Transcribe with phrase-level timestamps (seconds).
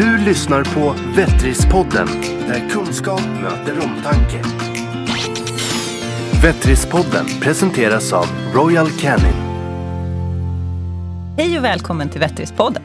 [0.00, 2.06] Du lyssnar på Vettrispodden,
[2.48, 4.42] där kunskap möter omtanke.
[6.42, 9.34] Vettrispodden presenteras av Royal Canin.
[11.36, 12.82] Hej och välkommen till Vettrispodden.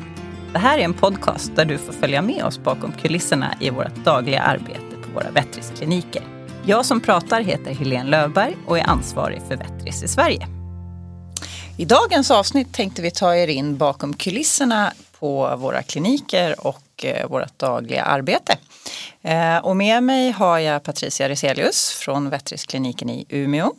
[0.54, 3.96] Det här är en podcast där du får följa med oss bakom kulisserna i vårt
[3.96, 6.24] dagliga arbete på våra Vettriskliniker.
[6.66, 10.47] Jag som pratar heter Helene Löfberg och är ansvarig för Vettris i Sverige.
[11.78, 17.27] I dagens avsnitt tänkte vi ta er in bakom kulisserna på våra kliniker och eh,
[17.27, 18.58] vårt dagliga arbete.
[19.22, 23.72] Eh, och med mig har jag Patricia Riselius från Vettriskliniken i Umeå.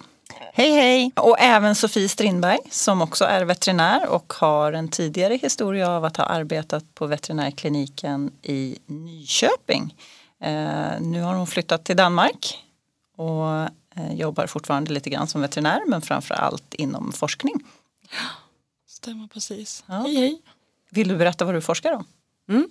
[0.52, 1.12] Hej hej!
[1.16, 6.16] Och även Sofie Strindberg som också är veterinär och har en tidigare historia av att
[6.16, 9.94] ha arbetat på veterinärkliniken i Nyköping.
[10.40, 12.62] Eh, nu har hon flyttat till Danmark
[13.16, 13.68] och
[14.10, 17.54] jobbar fortfarande lite grann som veterinär men framför allt inom forskning.
[18.88, 19.84] Stämmer precis.
[19.86, 19.94] Ja.
[19.94, 20.42] Hej hej.
[20.90, 22.04] Vill du berätta vad du forskar om?
[22.48, 22.68] Mm.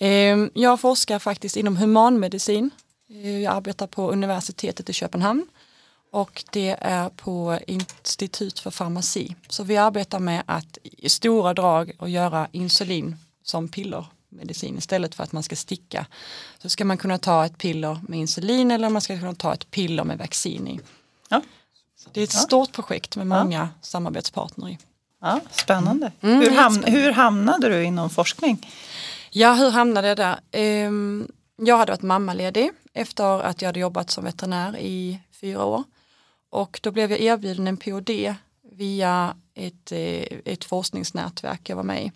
[0.00, 2.70] Eh, jag forskar faktiskt inom humanmedicin.
[3.10, 5.46] Eh, Jag arbetar på universitetet i Köpenhamn
[6.12, 9.34] och det är på Institut för farmaci.
[9.48, 15.24] Så vi arbetar med att i stora drag och göra insulin som pillermedicin istället för
[15.24, 16.06] att man ska sticka.
[16.58, 19.70] Så ska man kunna ta ett piller med insulin eller man ska kunna ta ett
[19.70, 20.80] piller med vaccin i.
[21.28, 21.42] Ja.
[22.12, 22.40] Det är ett Ja.
[22.40, 24.78] stort projekt med många samarbetspartner i.
[25.20, 26.12] Ja, spännande.
[26.20, 26.90] Mm, hur, ham- jättespännande.
[26.90, 28.72] hur hamnade du inom forskning?
[29.38, 30.40] Ja, hur hamnade jag där?
[30.50, 35.84] Ehm, jag hade varit mammaledig efter att jag hade jobbat som veterinär i fyra år.
[36.50, 38.34] Och då blev jag erbjuden en PhD
[38.72, 42.12] via ett, eh, ett forskningsnätverk jag var med i.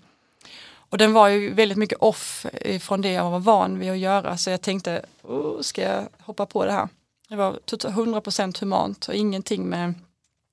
[0.73, 3.99] Och den var ju väldigt mycket off eh, från det jag var van vid att
[3.99, 6.89] göra så jag tänkte, oh, ska jag hoppa på det här?
[7.29, 9.95] Det var 100% humant och ingenting med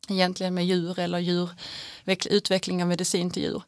[0.10, 1.50] egentligen med djur eller djur,
[2.06, 3.64] utveckling av medicin till djur.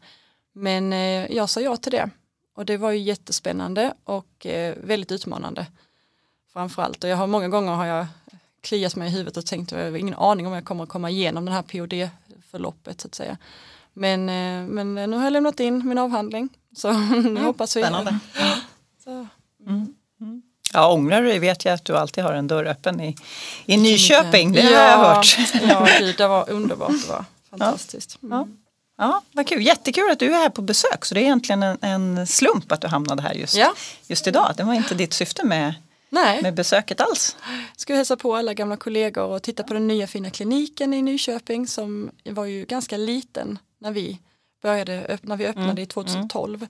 [0.54, 2.10] Men eh, jag sa ja till det
[2.60, 5.66] och det var ju jättespännande och eh, väldigt utmanande.
[6.54, 8.08] Framförallt och jag har många gånger har jag
[8.62, 11.10] kliat mig i huvudet och tänkt jag har ingen aning om jag kommer att komma
[11.10, 13.38] igenom den här PhD-förloppet så att säga.
[13.94, 16.92] Men, eh, men nu har jag lämnat in min avhandling så
[17.24, 17.82] nu hoppas vi.
[17.82, 18.20] Spännande.
[19.04, 19.28] Så,
[20.74, 23.16] Ja, ångrar du vet jag att du alltid har en dörr öppen i,
[23.66, 24.52] i Nyköping.
[24.52, 25.38] Det har jag Ja, hört.
[25.62, 25.88] Ja,
[26.18, 26.92] det var underbart.
[27.02, 28.24] Det var fantastiskt.
[28.24, 28.38] Mm.
[28.38, 28.48] Ja.
[29.00, 29.62] Ja, vad kul.
[29.66, 31.06] Jättekul att du är här på besök.
[31.06, 33.74] Så det är egentligen en, en slump att du hamnade här just, Ja.
[34.08, 34.54] just idag.
[34.58, 35.74] Det var inte ditt syfte med,
[36.10, 37.38] Nej, med besöket alls.
[37.76, 41.68] ska hälsa på alla gamla kollegor och titta på den nya fina kliniken i Nyköping
[41.68, 44.20] som var ju ganska liten när vi
[44.62, 46.68] började öppna, vi öppnade i 2012.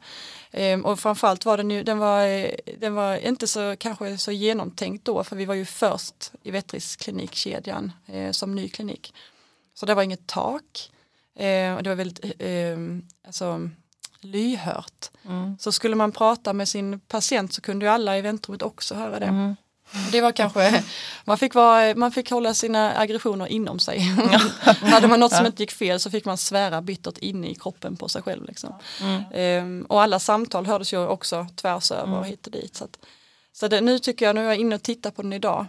[0.51, 5.05] Ehm, och framförallt var den ju, den var, den var inte så kanske så genomtänkt
[5.05, 9.13] då för vi var ju först i Vettris klinikkedjan eh, som ny klinik.
[9.73, 10.89] Så det var inget tak.
[11.39, 12.77] Eh, och det var väldigt eh,
[13.27, 13.69] alltså,
[14.19, 15.09] lyhört.
[15.59, 19.19] Så skulle man prata med sin patient så kunde ju alla i väntrummet också höra
[19.19, 19.55] det.
[20.11, 20.83] Det var kanske,
[21.25, 23.99] man fick, vara, man fick hålla sina aggressioner inom sig.
[24.81, 27.95] Hade man något som inte gick fel så fick man svära bittert inne i kroppen
[27.95, 28.45] på sig själv.
[28.45, 28.73] Liksom.
[29.33, 32.75] Ehm, och alla samtal hördes ju också tvärs över och hit och dit.
[32.75, 32.97] Så, att,
[33.53, 35.65] så det, nu tycker jag, nu är jag inne och tittar på den idag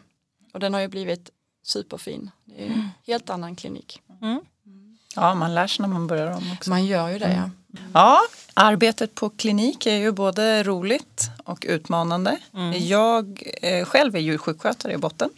[0.55, 1.31] och den har ju blivit
[1.65, 2.31] superfin.
[2.45, 4.03] Det är en helt annan klinik.
[5.17, 6.71] Ja, man lär sig när man börjar om också.
[6.71, 7.51] Man gör ju det ja.
[7.95, 8.21] Ja,
[8.55, 12.39] arbetet på klinik är ju både roligt och utmanande.
[12.79, 15.31] Jag eh, själv är djursjukskötare i botten.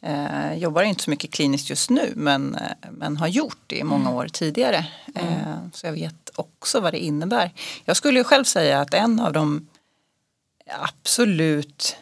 [0.00, 3.84] Eh, jobbar inte så mycket kliniskt just nu men, eh, men har gjort det i
[3.84, 4.86] många år tidigare.
[5.14, 7.50] Eh, så jag vet också vad det innebär.
[7.84, 9.68] Jag skulle ju själv säga att en av de
[10.80, 11.96] absolut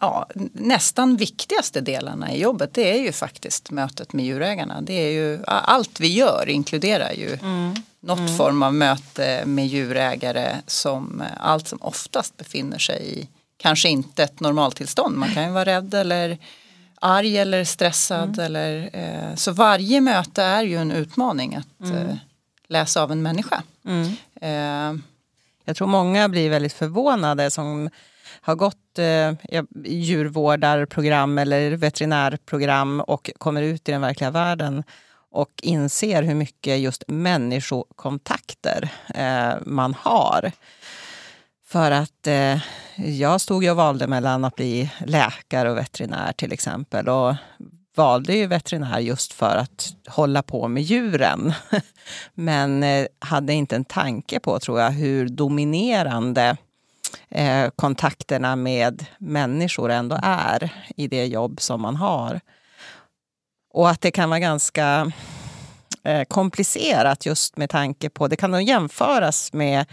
[0.00, 4.80] ja, nästan viktigaste delarna i jobbet det är ju faktiskt mötet med djurägarna.
[4.80, 7.38] Det är ju, allt vi gör inkluderar ju
[8.00, 13.88] något form av möte med djurägare som eh, allt som oftast befinner sig i kanske
[13.88, 15.16] inte ett normaltillstånd.
[15.16, 16.38] Man kan ju vara rädd eller
[17.00, 18.38] arg eller stressad.
[18.38, 22.16] Eller, eh, så varje möte är ju en utmaning att eh,
[22.68, 23.62] läsa av en människa.
[24.40, 24.94] Eh,
[25.64, 27.90] Jag tror många blir väldigt förvånade som
[28.48, 34.84] har gått eh, djurvårdarprogram eller veterinärprogram och kommer ut i den verkliga världen
[35.30, 40.52] och inser hur mycket just människokontakter eh, man har.
[41.66, 42.58] För att eh,
[42.96, 47.08] jag stod ju och valde mellan att bli läkare och veterinär till exempel.
[47.08, 47.34] Och
[47.96, 51.52] valde ju veterinär just för att hålla på med djuren.
[52.34, 56.56] Men eh, hade inte en tanke på, tror jag, hur dominerande
[57.28, 62.40] eh, kontakterna med människor ändå är i det jobb som man har.
[63.74, 65.12] Och att det kan vara ganska
[66.04, 69.86] eh, komplicerat just med tanke på, det kan nog jämföras med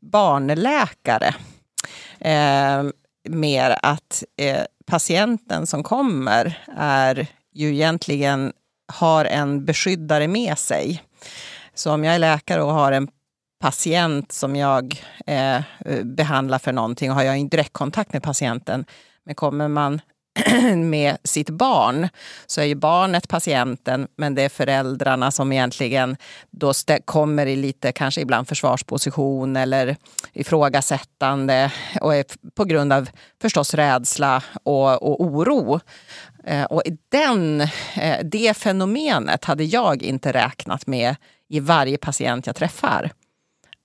[0.00, 1.34] barnläkare.
[2.18, 2.82] Eh,
[3.28, 8.52] mer att eh, patienten som kommer är ju egentligen
[8.92, 11.02] har en beskyddare med sig.
[11.74, 13.08] Så om jag är läkare och har en
[13.58, 15.60] patient som jag eh,
[16.04, 18.84] behandlar för någonting och har jag en direktkontakt med patienten.
[19.24, 20.00] Men kommer man
[20.76, 22.08] med sitt barn
[22.46, 26.16] så är ju barnet patienten men det är föräldrarna som egentligen
[26.50, 26.72] då
[27.04, 29.96] kommer i lite kanske ibland försvarsposition eller
[30.32, 32.24] ifrågasättande och är
[32.54, 33.08] på grund av
[33.42, 35.80] förstås rädsla och, och oro.
[36.44, 37.60] Eh, och den,
[37.96, 41.16] eh, det fenomenet hade jag inte räknat med
[41.48, 43.10] i varje patient jag träffar.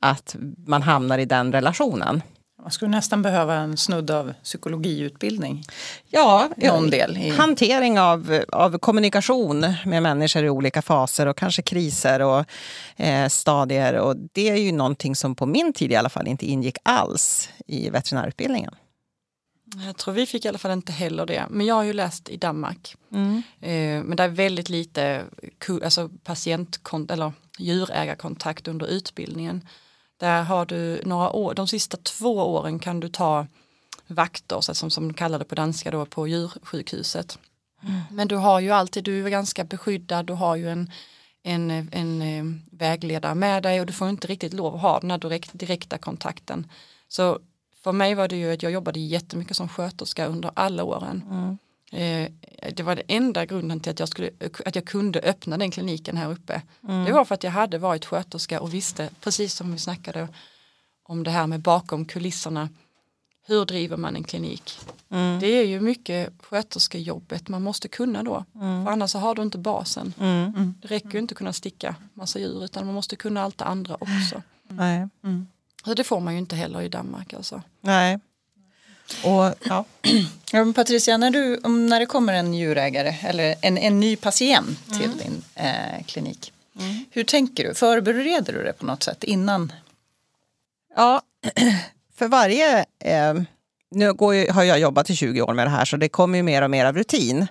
[0.01, 0.36] Att
[0.68, 2.21] man hamnar i den relationen.
[2.62, 5.65] Man skulle nästan behöva en snudd av psykologiutbildning.
[6.09, 7.30] Ja, Någon del i...
[7.30, 12.45] hantering av, av kommunikation med människor i olika faser och kanske kriser och
[12.95, 13.94] eh, stadier.
[13.94, 17.50] Och det är ju någonting som på min tid i alla fall inte ingick alls
[17.68, 18.75] i veterinärutbildningen.
[19.86, 21.45] Jag tror vi fick i alla fall inte heller det.
[21.50, 22.95] Men jag har ju läst i Danmark.
[23.12, 23.44] Mm.
[23.59, 25.24] Eh, men det är väldigt lite
[25.83, 29.62] alltså patient eller djurägarkontakt under utbildningen.
[30.22, 33.48] Där har du några år, de sista två åren kan du ta
[34.08, 37.40] vakter, så som, som de kallar det på danska då, på djursjukhuset.
[37.84, 38.02] Mm.
[38.12, 40.92] Men du har ju alltid, du är ganska beskyddad, du har ju en,
[41.44, 45.12] en, en, eh, vägledare med dig och du får inte riktigt lov att ha den
[45.12, 46.68] här direkt, direkta kontakten.
[47.08, 47.40] Så
[47.84, 51.24] för mig var det ju att jag jobbade jättemycket som sköterska under alla åren.
[51.30, 51.58] Mm.
[51.92, 52.32] Eh,
[52.74, 54.30] det var det enda grunden till att jag, skulle,
[54.66, 56.62] att jag kunde öppna den kliniken här uppe.
[56.88, 57.06] Mm.
[57.06, 60.28] Det var för att jag hade varit sköterska och visste, precis som vi snackade
[61.04, 62.70] om det här med bakom kulisserna,
[63.46, 64.80] hur driver man en klinik?
[65.10, 65.40] Mm.
[65.40, 68.86] Det är ju mycket sköterskejobbet man måste kunna då, mm.
[68.86, 70.14] för annars har du inte basen.
[70.20, 70.54] Mm.
[70.56, 70.74] Mm.
[70.82, 73.66] Det räcker ju inte att kunna sticka massa djur utan man måste kunna allt det
[73.66, 74.42] andra också.
[74.68, 75.08] Nej.
[75.86, 77.62] Så det får man ju inte heller i Danmark alltså.
[77.82, 78.20] Nej.
[79.24, 79.86] Och, ja.
[80.52, 85.06] ja Patricia, när, du, när det kommer en djurägare eller en, en ny patient till
[85.06, 85.18] mm.
[85.18, 86.54] din eh, klinik.
[86.80, 87.06] Mm.
[87.12, 87.74] Hur tänker du?
[87.74, 89.74] Förbereder du det på något sätt innan?
[90.96, 91.22] Ja,
[92.18, 92.86] för varje...
[93.00, 93.34] Eh,
[93.92, 96.44] nu går, har jag jobbat i 20 år med det här så det kommer ju
[96.44, 97.48] mer och mer av rutin.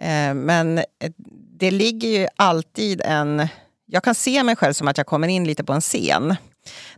[0.00, 0.84] Eh, men
[1.58, 3.48] det ligger ju alltid en...
[3.86, 6.36] Jag kan se mig själv som att jag kommer in lite på en scen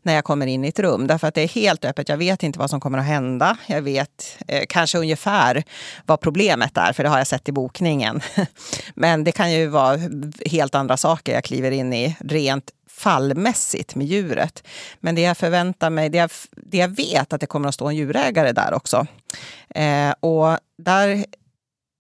[0.03, 1.07] när jag kommer in i ett rum.
[1.07, 2.09] Därför att det är helt öppet.
[2.09, 3.57] Jag vet inte vad som kommer att hända.
[3.67, 5.65] Jag vet eh, kanske ungefär
[6.07, 8.21] vad problemet är, för det har jag sett i bokningen.
[8.95, 9.99] Men det kan ju vara
[10.47, 14.67] helt andra saker jag kliver in i rent fallmässigt med djuret.
[15.01, 17.89] Men det jag förväntar mig, det jag, det jag vet att det kommer att stå
[17.89, 19.07] en djurägare där också.
[19.75, 21.25] Eh, och där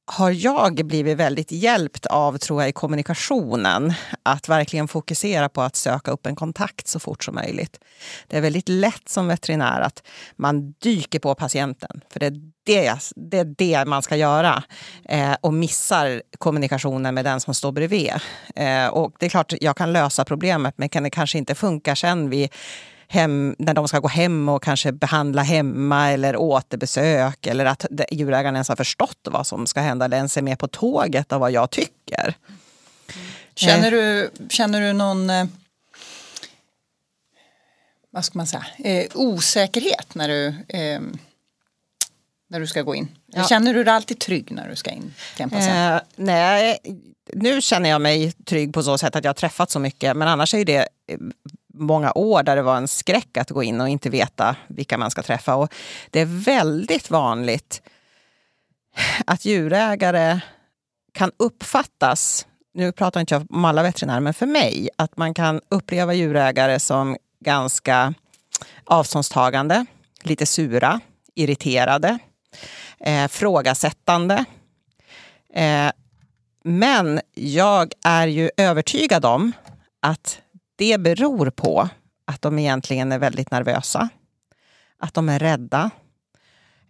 [0.07, 3.95] har jag blivit väldigt hjälpt av, tror jag, i kommunikationen.
[4.23, 7.81] Att verkligen fokusera på att söka upp en kontakt så fort som möjligt.
[8.27, 10.03] Det är väldigt lätt som veterinär att
[10.37, 12.01] man dyker på patienten.
[12.13, 14.63] För det är det, det, är det man ska göra.
[15.05, 18.13] Eh, och missar kommunikationen med den som står bredvid.
[18.57, 21.97] Eh, och det är klart, jag kan lösa problemet, men kan det kanske inte funka
[21.97, 22.51] sen vid
[23.09, 28.55] hem, när de ska gå hem och kanske behandla hemma eller återbesök eller att djurägaren
[28.55, 31.51] ens har förstått vad som ska hända eller ens är med på tåget av vad
[31.51, 32.35] jag tycker.
[33.55, 35.45] Känner du, känner du någon eh,
[38.17, 41.01] vad ska man säga, eh, osäkerhet när du, eh,
[42.49, 43.09] när du ska gå in?
[43.27, 43.45] Ja.
[43.49, 46.03] Känner du dig alltid trygg när du ska in till en patient?
[46.03, 46.79] Eh, nej,
[47.33, 50.29] nu känner jag mig trygg på så sätt att jag har träffat så mycket men
[50.29, 50.89] annars är det
[51.77, 55.11] många år där det var en skräck att gå in och inte veta vilka man
[55.11, 55.55] ska träffa.
[55.55, 55.75] Och
[56.11, 57.83] det är väldigt vanligt
[59.27, 60.41] att djurägare
[61.13, 65.61] kan uppfattas, nu pratar inte jag om alla veterinärer, men för mig, att man kan
[65.69, 68.15] uppleva djurägare som ganska
[68.85, 69.87] avståndstagande,
[70.23, 71.01] lite sura,
[71.35, 72.19] irriterade,
[73.01, 74.45] eh, frågasättande.
[75.55, 75.91] Eh,
[76.65, 79.53] men jag är ju övertygad om
[80.03, 80.41] att
[80.77, 81.89] det beror på
[82.27, 84.09] att de egentligen är väldigt nervösa.
[84.99, 85.91] Att de är rädda.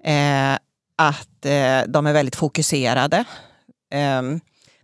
[0.04, 0.54] Eh,
[0.96, 3.24] att eh, de är väldigt fokuserade.
[3.92, 4.22] Eh,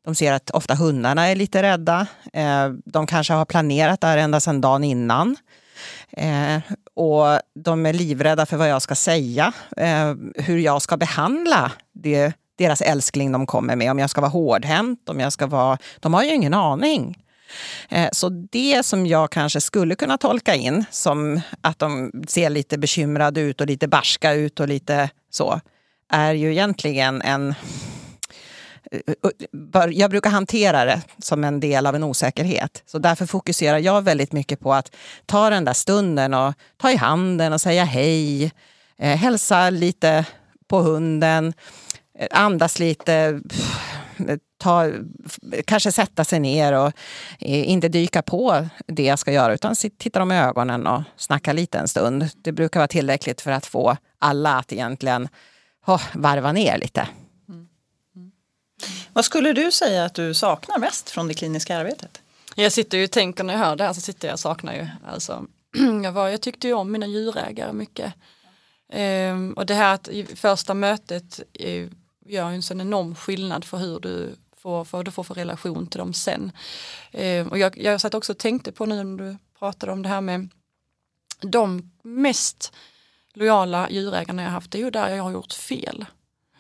[0.05, 2.07] de ser att ofta hundarna är lite rädda.
[2.33, 5.37] Eh, de kanske har planerat det här ända sedan dagen innan.
[6.11, 6.59] Eh,
[6.95, 12.33] och de är livrädda för vad jag ska säga, eh, hur jag ska behandla det,
[12.59, 13.91] deras älskling de kommer med.
[13.91, 15.79] Om jag ska vara hårdhänt, om jag ska vara...
[16.01, 17.23] De har ju ingen aning.
[17.89, 22.79] Eh, så det som jag kanske skulle kunna tolka in som att de ser lite
[22.79, 25.61] bekymrade ut och lite barska ut och lite så,
[26.13, 27.55] är ju egentligen en
[28.93, 29.15] eh,
[29.75, 32.83] eh, jag brukar hantera det som en del av en osäkerhet.
[32.87, 34.95] Så därför fokuserar jag väldigt mycket på att
[35.27, 38.53] ta den där stunden och ta i handen och säga hej.
[38.99, 40.25] Eh, hälsa lite
[40.69, 41.53] på hunden,
[42.31, 43.41] andas lite,
[44.59, 44.91] ta,
[45.65, 46.93] kanske sätta sig ner och
[47.39, 51.53] eh, inte dyka på det jag ska göra utan titta dem i ögonen och snacka
[51.53, 52.29] lite en stund.
[52.35, 55.29] Det brukar vara tillräckligt för att få alla att egentligen
[55.87, 57.09] oh, varva ner lite.
[59.13, 62.21] Vad skulle du säga att du saknar mest från det kliniska arbetet?
[62.55, 64.75] Jag sitter ju och tänker när jag hör det här så sitter jag och saknar
[64.75, 64.87] ju.
[65.07, 65.47] Alltså,
[66.05, 68.15] jag, var, jag tyckte ju om mina djurägare mycket.
[68.93, 71.41] Ehm, och det här att i första mötet
[72.25, 75.99] gör en sån enorm skillnad för hur du får, för, du får för relation till
[75.99, 76.53] dem sen.
[77.13, 80.09] Ehm, och jag, jag satt också och tänkte på nu när du pratade om det
[80.09, 80.49] här med
[81.41, 82.73] de mest
[83.35, 86.05] lojala djurägarna jag haft, det är ju där jag har gjort fel.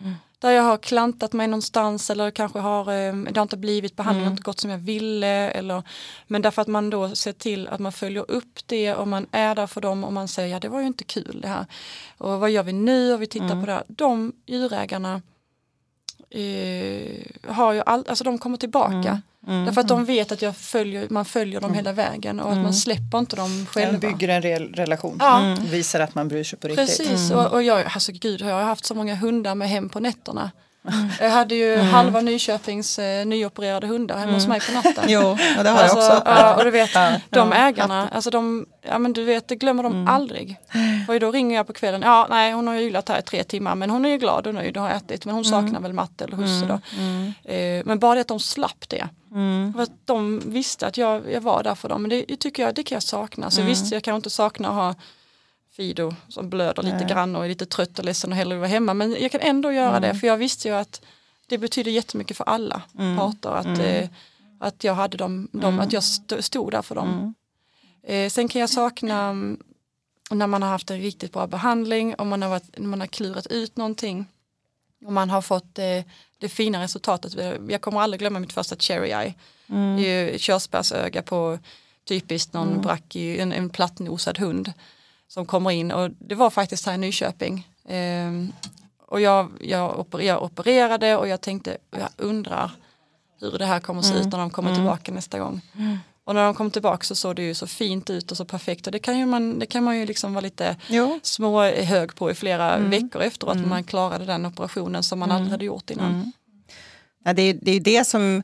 [0.00, 3.96] Mm där jag har klantat mig någonstans eller kanske har eh, det har inte blivit
[3.96, 4.32] behandlingen mm.
[4.32, 5.50] inte gått som jag ville.
[5.50, 5.82] Eller,
[6.26, 9.54] men därför att man då ser till att man följer upp det och man är
[9.54, 11.66] där för dem och man säger ja det var ju inte kul det här.
[12.18, 13.60] Och vad gör vi nu och vi tittar mm.
[13.60, 13.84] på det här.
[13.88, 15.22] De djurägarna
[16.34, 18.94] eh, har ju all, alltså de kommer tillbaka.
[18.94, 19.20] Mm.
[19.46, 21.76] Mm, Därför att de vet att jag följer, man följer dem mm.
[21.76, 22.72] hela vägen och att man mm.
[22.72, 23.92] släpper inte dem själva.
[23.92, 25.40] Man bygger en reell relation, ja.
[25.40, 25.64] Mm.
[25.64, 26.98] visar att man bryr sig på riktigt.
[26.98, 30.00] Precis, och, och jag, alltså gud, jag har haft så många hundar med hem på
[30.00, 30.50] nätterna.
[31.20, 31.86] Jag hade ju mm.
[31.86, 34.34] halva Nyköpings eh, nyopererade hundar hemma mm.
[34.34, 35.04] hos mig på natten.
[35.08, 36.22] Jo, och det har alltså, jag också.
[36.26, 39.82] Ja, och du vet, ja, de ägarna, alltså de, ja men du vet, det glömmer
[39.82, 40.08] de mm.
[40.08, 40.56] aldrig.
[41.06, 43.44] För då ringer jag på kvällen, ja nej hon har ju ylat här i tre
[43.44, 45.60] timmar men hon är ju glad och nöjd och har ätit men hon mm.
[45.62, 46.80] saknar väl matte eller husse då.
[46.98, 47.32] Mm.
[47.44, 49.08] Eh, men bara det att de slapp det.
[49.32, 49.72] Mm.
[49.72, 52.02] För att de visste att jag, jag var där för dem.
[52.02, 53.50] Men det, tycker jag, det kan jag sakna.
[53.50, 53.70] Så mm.
[53.70, 54.94] visst, jag kan inte sakna att ha
[55.76, 58.68] Fido som blöder lite grann och är lite trött och ledsen och hellre vill vara
[58.68, 58.94] hemma.
[58.94, 60.02] Men jag kan ändå göra mm.
[60.02, 61.02] det för jag visste ju att
[61.46, 63.16] det betyder jättemycket för alla mm.
[63.16, 63.80] parter att, mm.
[63.80, 64.08] eh,
[64.58, 66.04] att jag hade dem, dem att jag
[66.44, 67.08] stod där för dem.
[67.08, 67.34] Mm.
[68.02, 69.62] Eh, sen kan jag sakna mm,
[70.30, 73.46] när man har haft en riktigt bra behandling och man har, varit, man har klurat
[73.46, 74.26] ut någonting
[75.04, 76.04] och man har fått eh,
[76.38, 77.60] det fina resultatet.
[77.68, 79.34] Jag kommer aldrig glömma mitt första cherry eye.
[79.68, 80.38] Mm.
[80.38, 81.58] Körsbärsöga på
[82.08, 82.82] typiskt någon mm.
[82.82, 84.72] brack, en, en plattnosad hund
[85.34, 87.68] som kommer in och det var faktiskt här i Nyköping.
[87.88, 88.52] Um,
[89.08, 92.70] och jag, jag, oper, jag, opererade och jag tänkte, jag undrar
[93.40, 94.20] hur det här kommer se mm.
[94.20, 94.78] ut när de kommer mm.
[94.78, 95.60] tillbaka nästa gång.
[95.78, 95.98] Mm.
[96.24, 98.86] Och när de kom tillbaka så såg det ju så fint ut och så perfekt
[98.86, 101.20] och det kan, ju man, det kan man ju liksom vara lite jo.
[101.22, 102.90] små hög på i flera mm.
[102.90, 103.68] veckor efteråt mm.
[103.68, 105.36] man klarade den operationen som man mm.
[105.36, 106.14] aldrig hade gjort innan.
[106.14, 106.32] Mm.
[107.24, 108.42] Ja, det, är, det är det som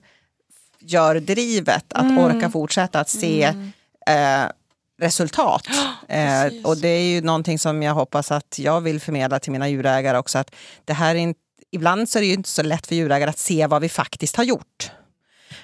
[0.80, 2.18] gör drivet att mm.
[2.18, 3.72] orka fortsätta att se mm.
[4.06, 4.50] eh,
[4.98, 5.66] resultat.
[6.08, 9.68] eh, och det är ju någonting som jag hoppas att jag vill förmedla till mina
[9.68, 10.38] djurägare också.
[10.38, 11.40] Att det här är inte,
[11.70, 14.36] ibland så är det ju inte så lätt för djurägare att se vad vi faktiskt
[14.36, 14.90] har gjort.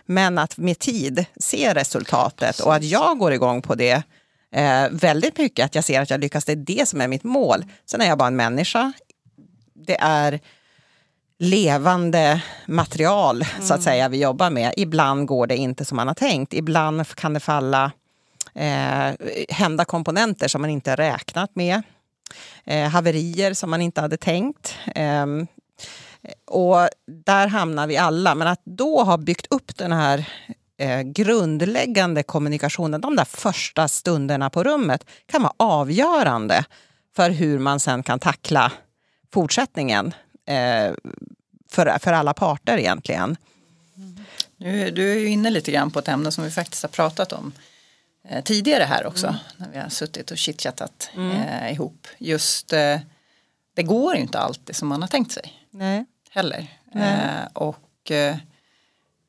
[0.07, 2.67] Men att med tid se resultatet Precis.
[2.67, 4.03] och att jag går igång på det
[4.53, 5.65] eh, väldigt mycket.
[5.65, 7.65] Att jag ser att jag lyckas, det är det som är mitt mål.
[7.91, 8.93] Sen är jag bara en människa.
[9.75, 10.41] Det är
[11.39, 13.67] levande material mm.
[13.67, 13.83] så att mm.
[13.83, 14.75] säga vi jobbar med.
[14.77, 16.55] Ibland går det inte som man har tänkt.
[16.55, 17.93] Ibland kan det falla
[18.55, 19.15] eh,
[19.49, 21.83] hända komponenter som man inte räknat med.
[22.65, 24.75] Eh, haverier som man inte hade tänkt.
[24.95, 25.27] Eh,
[26.47, 28.35] och där hamnar vi alla.
[28.35, 30.29] Men att då ha byggt upp den här
[30.79, 36.65] eh, grundläggande kommunikationen, de där första stunderna på rummet, kan vara avgörande
[37.17, 38.73] för hur man sen kan tackla
[39.33, 40.15] fortsättningen
[40.47, 40.93] eh,
[41.71, 43.37] för, för alla parter egentligen.
[43.97, 44.17] Mm.
[44.57, 47.33] Nu, du är ju inne lite grann på ett ämne som vi faktiskt har pratat
[47.33, 47.53] om
[48.45, 49.27] tidigare här också.
[49.27, 49.39] Mm.
[49.57, 51.31] När vi har suttit och chitchattat mm.
[51.31, 52.07] eh, ihop.
[52.19, 52.99] Just eh,
[53.75, 55.53] det går ju inte alltid som man har tänkt sig.
[55.71, 56.05] Nej.
[56.31, 56.67] Heller.
[56.93, 57.15] Nej.
[57.15, 58.37] Eh, och eh,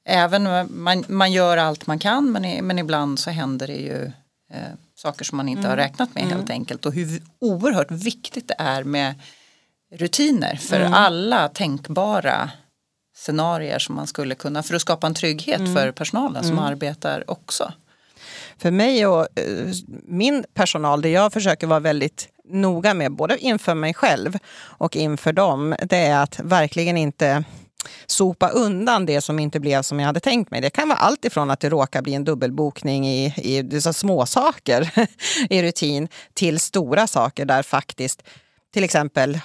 [0.06, 4.12] även man, man gör allt man kan men, men ibland så händer det ju
[4.52, 5.70] eh, saker som man inte mm.
[5.70, 6.52] har räknat med helt mm.
[6.52, 6.86] enkelt.
[6.86, 9.16] Och hur oerhört viktigt det är med
[9.92, 10.94] rutiner för mm.
[10.94, 12.52] alla tänkbara
[13.16, 15.74] scenarier som man skulle kunna för att skapa en trygghet mm.
[15.74, 17.74] för personalen som arbetar också.
[18.58, 19.68] För mig och eh,
[20.04, 25.34] min personal, det jag försöker vara väldigt noga med, både inför mig själv och inför
[25.34, 27.44] dem, det är att verkligen inte
[28.06, 30.62] sopa undan det som inte blev som jag hade tänkt mig.
[30.62, 34.90] Det kan vara allt ifrån att det råkar bli en dubbelbokning i, i dessa småsaker
[35.50, 38.24] i rutin till stora saker där faktiskt
[38.74, 39.40] till exempel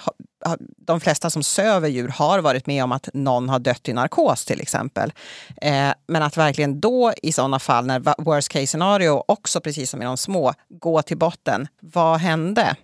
[0.77, 4.45] de flesta som söver djur har varit med om att någon har dött i narkos
[4.45, 5.13] till exempel.
[5.61, 10.01] Eh, men att verkligen då i sådana fall när worst case scenario också precis som
[10.01, 11.67] i de små gå till botten.
[11.79, 12.75] Vad hände?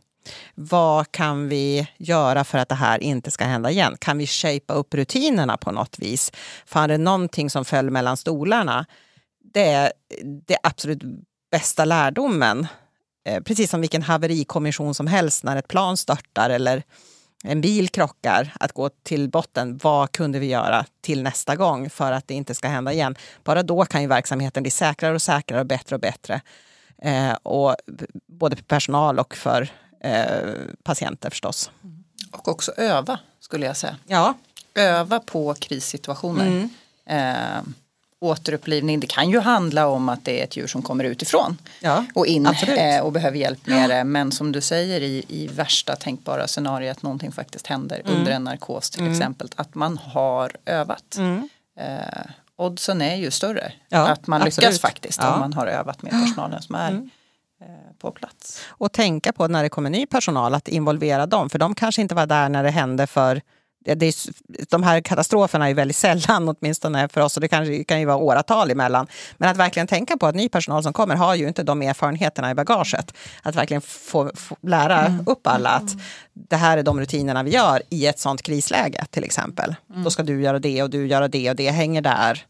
[0.56, 3.96] Vad kan vi göra för att det här inte ska hända igen?
[4.00, 6.32] Kan vi shapea upp rutinerna på något vis?
[6.66, 8.86] För det någonting som föll mellan stolarna,
[9.54, 9.92] det är
[10.48, 11.02] det absolut
[11.52, 12.68] bästa lärdomen.
[13.28, 16.84] Eh, precis som vilken haverikommission som helst när ett plan störtar eller
[17.44, 19.80] en bil krockar, att gå till botten.
[19.84, 23.16] Vad kunde vi göra till nästa gång för att det inte ska hända igen?
[23.44, 26.42] Bara då kan ju verksamheten bli säkrare och säkrare och bättre och bättre.
[27.02, 27.76] Eh, och
[28.28, 29.70] både för personal och för
[30.02, 30.54] eh,
[30.84, 31.72] patienter förstås.
[32.32, 33.96] Och också öva skulle jag säga.
[34.08, 34.34] Ja.
[34.76, 36.70] Öva på krissituationer.
[37.06, 37.62] Eh,
[38.22, 42.06] återupplivning, det kan ju handla om att det är ett djur som kommer utifrån Ja,
[42.16, 42.80] och in absolut.
[42.80, 44.04] eh, och behöver hjälp med det.
[44.04, 48.20] Men som du säger i, i värsta tänkbara scenario att någonting faktiskt händer Mm.
[48.20, 49.50] under en narkos till exempel.
[49.56, 51.18] Att man har övat.
[51.80, 53.72] Eh, oddsen är ju större Mm.
[53.90, 54.82] Ja, att man lyckas absolut.
[54.82, 55.28] faktiskt Ja.
[55.28, 55.34] Mm.
[55.34, 57.68] om man har övat med personalen som är eh,
[58.00, 58.62] på plats.
[58.68, 61.50] Och tänka på när det kommer ny personal att involvera dem.
[61.50, 63.42] För de kanske inte var där när det hände för
[63.96, 64.14] det är,
[64.70, 68.18] de här katastroferna är väldigt sällan, åtminstone för oss, och det kanske kan ju vara
[68.18, 69.08] åratal emellan.
[69.38, 72.52] Men att verkligen tänka på att ny personal som kommer har ju inte de erfarenheterna
[72.52, 73.14] i bagaget.
[73.44, 75.96] Att verkligen få, få lära upp alla att
[76.34, 79.76] det här är de rutinerna vi gör i ett sånt krisläge till exempel.
[79.88, 82.46] Då ska du göra det och du göra det och det hänger där.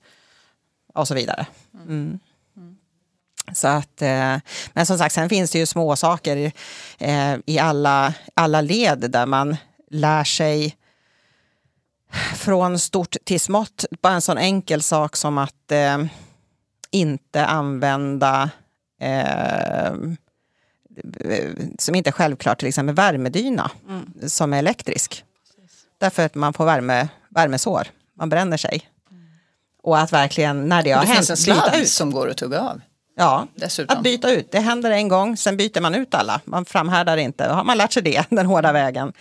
[0.94, 1.46] Och så vidare.
[1.88, 2.20] Mm.
[3.54, 4.36] Så att, eh,
[4.74, 6.52] men som sagt, sen finns det ju små saker
[6.98, 9.58] eh, i alla, alla led där man
[9.92, 10.76] lär sig
[12.36, 13.86] från stort till smått.
[14.02, 15.98] Bara en sån enkel sak som att eh,
[16.92, 18.50] inte använda
[19.02, 19.94] eh,
[21.80, 23.72] som inte är självklart, till exempel värmedyna
[24.28, 25.24] som är elektrisk.
[25.98, 28.90] Därför att man får värme, värmesår, man bränner sig.
[29.84, 32.62] Och att verkligen, när det har det hänt, finns en sladd som går att tugga
[32.62, 32.82] av.
[33.20, 33.98] Ja, Dessutom.
[33.98, 34.52] att byta ut.
[34.52, 36.42] Det händer en gång, sen byter man ut alla.
[36.46, 37.46] Man framhärdar inte.
[37.46, 39.14] Har man lärt sig det, den hårda vägen.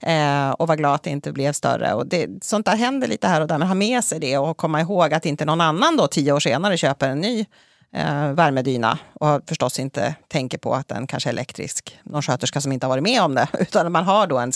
[0.00, 1.94] Eh, och var glad att det inte blev större.
[1.94, 3.58] Och det, sånt där händer lite här och där.
[3.58, 6.40] Men ha med sig det och komma ihåg att inte någon annan då tio år
[6.40, 7.46] senare köper en ny
[7.94, 11.98] eh, värmedyna och förstås inte tänker på att den kanske är elektrisk.
[12.02, 13.48] Någon sköterska som inte har varit med om det.
[13.58, 14.52] Utan man har då en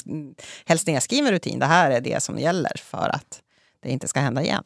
[0.66, 1.58] helst nedskriven rutin.
[1.58, 3.40] Det här är det som gäller för att
[3.82, 4.64] det inte ska hända igen.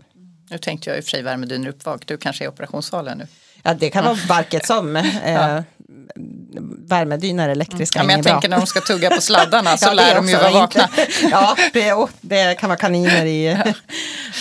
[0.50, 2.06] Nu tänkte jag i och för sig värmedynor uppvak.
[2.06, 3.26] Du kanske är i operationssalen nu.
[3.62, 4.96] Ja, det kan vara varket som.
[5.24, 5.60] Eh,
[6.88, 8.32] värmedynor elektriska Ja, men jag inget bra.
[8.32, 10.88] tänker när de ska tugga på sladdarna så Ja, lär de ju vara vakna.
[11.30, 13.56] ja, det, oh, det kan vara kaniner i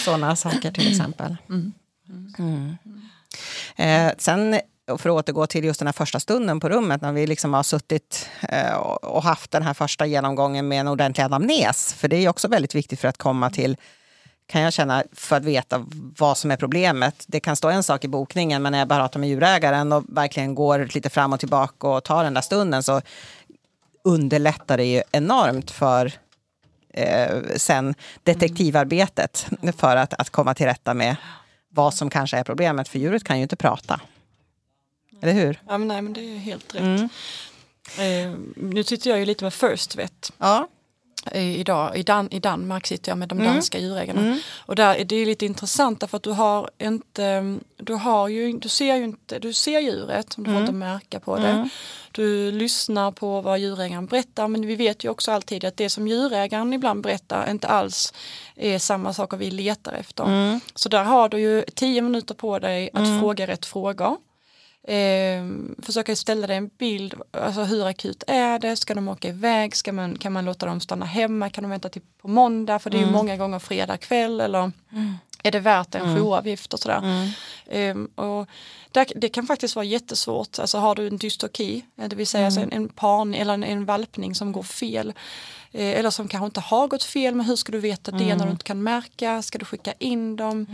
[0.05, 1.37] sådana saker till exempel.
[1.49, 1.73] Mm.
[3.75, 7.27] Eh, sen, för att återgå till just den här första stunden på rummet när vi
[7.27, 11.93] liksom har suttit eh, och haft den här första genomgången med en ordentlig anamnes.
[11.93, 13.77] För det är också väldigt viktigt för att komma till
[14.49, 15.85] kan jag känna för att veta
[16.17, 17.23] vad som är problemet.
[17.27, 20.03] Det kan stå en sak i bokningen men när jag bara pratar med djurägaren och
[20.07, 23.01] verkligen går lite fram och tillbaka och tar den där stunden så
[24.03, 26.11] underlättar det ju enormt för
[26.93, 31.15] eh, sen detektivarbetet för att, att komma till rätta med
[31.69, 32.87] vad som kanske är problemet.
[32.87, 34.01] För djuret kan ju inte prata.
[35.21, 35.61] Eller hur?
[35.67, 36.81] Ja, men nej men det är helt rätt.
[36.81, 37.09] Mm.
[37.97, 40.67] Eh, nu sitter jag ju lite med First Vet Ja.
[41.33, 41.97] Idag.
[41.97, 43.53] I, Dan I Danmark sitter jag med de Mm.
[43.53, 44.21] danska djurägarna.
[44.21, 44.39] Mm.
[44.59, 48.53] Och där är det ju lite intressant därför att du har inte, du har ju,
[48.53, 50.61] du ser ju inte, du ser djuret, du får Mm.
[50.61, 51.69] inte märka på det.
[52.11, 56.07] Du lyssnar på vad djurägaren berättar men vi vet ju också alltid att det som
[56.07, 58.13] djurägaren ibland berättar inte alls
[58.55, 60.23] är samma saker vi letar efter.
[60.23, 60.59] Mm.
[60.75, 64.17] Så där har du ju tio minuter på dig att fråga rätt frågor.
[64.89, 65.43] Eh,
[65.81, 69.93] försöka ställa dig en bild, alltså hur akut är det, ska de åka iväg, ska
[69.93, 72.79] man, kan man låta dem stanna hemma, kan de vänta till på måndag?
[72.79, 74.71] För det är ju många gånger fredag kväll eller
[75.43, 77.31] är det värt en jouravgift och sådär.
[77.67, 78.47] Ehm, och
[78.91, 82.45] där, det kan faktiskt vara jättesvårt, alltså har du en dystoki, eh, det vill säga
[82.45, 85.13] alltså en, en pan eller en, en valpning som går fel
[85.71, 88.45] eh, eller som kanske inte har gått fel men hur ska du veta det när
[88.45, 90.65] du inte kan märka, ska du skicka in dem?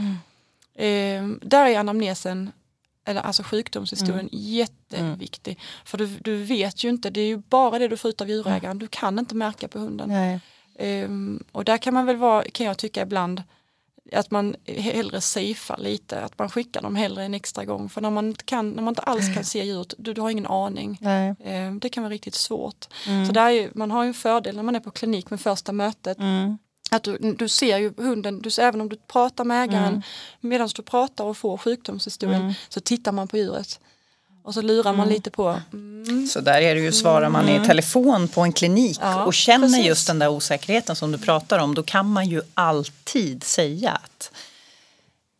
[0.75, 2.51] Ehm, där är anamnesen
[3.05, 5.59] eller alltså sjukdomshistorien jätteviktig.
[5.85, 8.29] För du, du vet ju inte, det är ju bara det du får ut av
[8.29, 10.11] djurägaren, du kan inte märka på hunden.
[10.79, 13.43] Ehm, och där kan man väl vara, kan jag tycka ibland,
[14.13, 17.89] att man hellre safear lite, att man skickar dem hellre en extra gång.
[17.89, 20.45] För när man kan, när man inte alls kan se djuret, du, du har ingen
[20.47, 20.99] aning.
[21.43, 22.85] Ehm, det kan vara riktigt svårt.
[23.27, 25.71] Så där är, man har ju en fördel när man är på klinik med första
[25.71, 26.17] mötet.
[26.19, 26.57] Mm.
[26.91, 30.03] Att du, du ser ju hunden, du, även om du pratar med ägaren,
[30.39, 33.79] medan du pratar och får sjukdomshistorien så tittar man på djuret.
[34.43, 37.65] Och så lurar man lite på, mm, Så där är det ju, svarar man i
[37.65, 39.85] telefon på en klinik Ja, och känner precis.
[39.85, 44.31] just den där osäkerheten som du pratar om, då kan man ju alltid säga att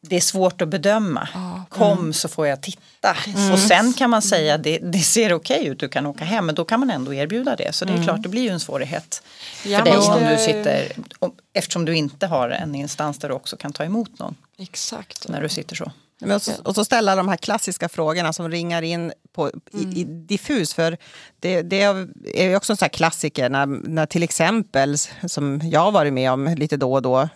[0.09, 1.27] det är svårt att bedöma.
[1.69, 3.15] Kom så får jag titta.
[3.53, 6.45] Och sen kan man säga det, det ser okej ut, du kan åka hem.
[6.45, 7.75] Men då kan man ändå erbjuda det.
[7.75, 9.23] Så det är klart, det blir ju en svårighet
[9.65, 13.29] Ja, för dig man om du sitter, om, eftersom du inte har en instans där
[13.29, 15.27] du också kan ta emot någon Exakt.
[15.27, 15.91] när du sitter så.
[16.19, 20.01] Men och, så, och så ställa de här klassiska frågorna som ringar in på, i,
[20.01, 20.73] i diffus.
[20.73, 20.97] För
[21.39, 25.79] det, det är ju också en sån här klassiker när, när till exempel, som jag
[25.79, 27.29] har varit med om lite då och då,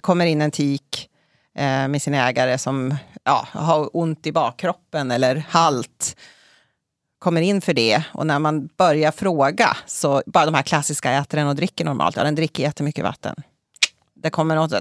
[0.00, 1.08] kommer in en tik
[1.54, 6.16] eh, med sin ägare som ja, har ont i bakkroppen eller halt
[7.18, 11.38] kommer in för det och när man börjar fråga så bara de här klassiska, äter
[11.38, 12.16] den och dricker normalt?
[12.16, 13.34] Ja, den dricker jättemycket vatten.
[14.14, 14.80] Det kommer något, ah,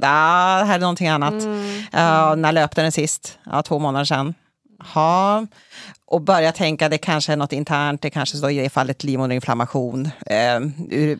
[0.60, 1.34] det här är någonting annat.
[1.92, 3.40] Ja, när löpte den sist?
[3.44, 4.34] Ja, två månader sedan.
[4.96, 5.46] Ja.
[6.06, 10.10] Och börja tänka, det kanske är något internt, det kanske då i det fallet livmoderinflammation,
[10.26, 10.58] eh,
[10.90, 11.18] ur,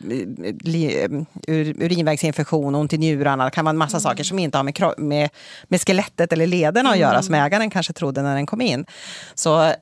[0.64, 1.08] li,
[1.46, 4.94] ur, urinvägsinfektion, ont i njurarna, det kan vara en massa saker som inte har med,
[4.98, 5.30] med,
[5.64, 8.86] med skelettet eller lederna att göra, som ägaren kanske trodde när den kom in.
[9.34, 9.72] Så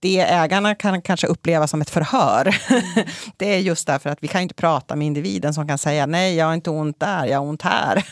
[0.00, 2.56] det ägarna kan kanske uppleva som ett förhör,
[3.36, 6.34] det är just därför att vi kan inte prata med individen som kan säga nej,
[6.34, 8.04] jag har inte ont där, jag har ont här.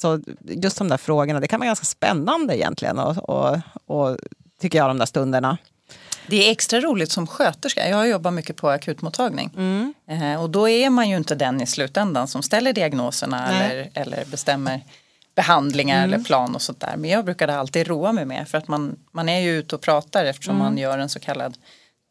[0.00, 4.18] Så just de där frågorna, det kan vara ganska spännande egentligen och, och, och
[4.60, 5.58] tycker jag de där stunderna.
[6.26, 7.88] Det är extra roligt som sköterska.
[7.88, 9.50] Jag har jobbat mycket på akutmottagning.
[10.08, 13.70] Eh, och då är man ju inte den i slutändan som ställer diagnoserna Nej.
[13.70, 14.80] eller, eller bestämmer
[15.34, 16.96] behandlingar eller plan och sånt där.
[16.96, 19.80] Men jag brukade alltid roa mig med för att man, man är ju ute och
[19.80, 21.58] pratar eftersom man gör en så kallad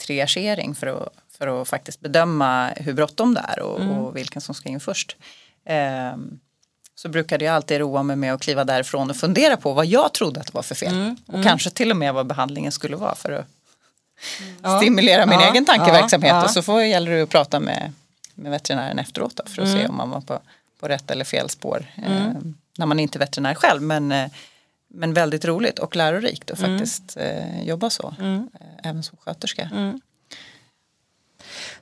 [0.05, 4.55] triagering för att, för att faktiskt bedöma hur bråttom det är och, och vilken som
[4.55, 5.17] ska in först.
[5.65, 6.39] Ehm,
[7.01, 10.13] så brukade jag alltid roa mig med att kliva därifrån och fundera på vad jag
[10.13, 11.15] trodde att det var för fel.
[11.25, 13.31] Och kanske till och med vad behandlingen skulle vara för
[14.61, 16.43] att stimulera min egen tankeverksamhet.
[16.43, 17.91] Och så får, gäller det att prata med,
[18.35, 19.81] med veterinären efteråt då, för att Mm.
[19.81, 20.39] se om man var på,
[20.79, 21.85] på rätt eller fel spår.
[22.07, 22.27] Eh,
[22.77, 23.81] när man inte är veterinär själv.
[23.81, 24.29] Men, eh,
[24.87, 26.77] men väldigt roligt och lärorikt att Mm.
[26.77, 28.13] faktiskt eh, jobba så.
[28.19, 28.39] Eh,
[28.83, 29.69] även som sköterska.
[29.73, 30.01] Mm.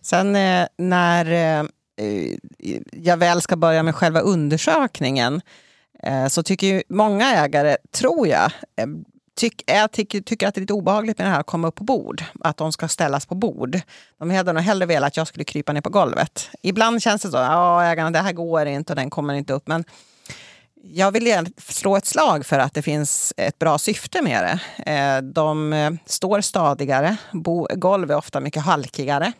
[0.02, 1.66] Sen eh, när eh,
[1.98, 2.38] Eh,
[2.92, 5.42] jag väl ska börja med själva undersökningen
[6.04, 8.88] eh, så tycker ju många ägare, tror jag, eh,
[9.38, 11.76] tyck, är, tycker, tycker att det är lite obehagligt med det här att komma upp
[11.76, 12.24] på bord.
[12.40, 13.80] Att de ska ställas på bord.
[14.20, 16.50] De hade nog hellre velat att jag skulle krypa ner på golvet.
[16.62, 19.68] Ibland känns det så, ja ägarna det här går inte och den kommer inte upp.
[19.68, 19.84] Men
[20.84, 24.92] jag vill slå ett slag för att det finns ett bra syfte med det.
[24.92, 27.18] Eh, de eh, står stadigare,
[27.76, 29.34] golv är ofta mycket halkigare.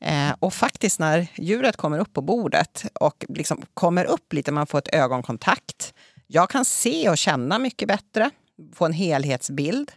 [0.00, 4.66] Eh, och faktiskt när djuret kommer upp på bordet och liksom kommer upp lite, man
[4.66, 5.94] får ett ögonkontakt.
[6.26, 8.30] Jag kan se och känna mycket bättre,
[8.74, 9.92] få en helhetsbild.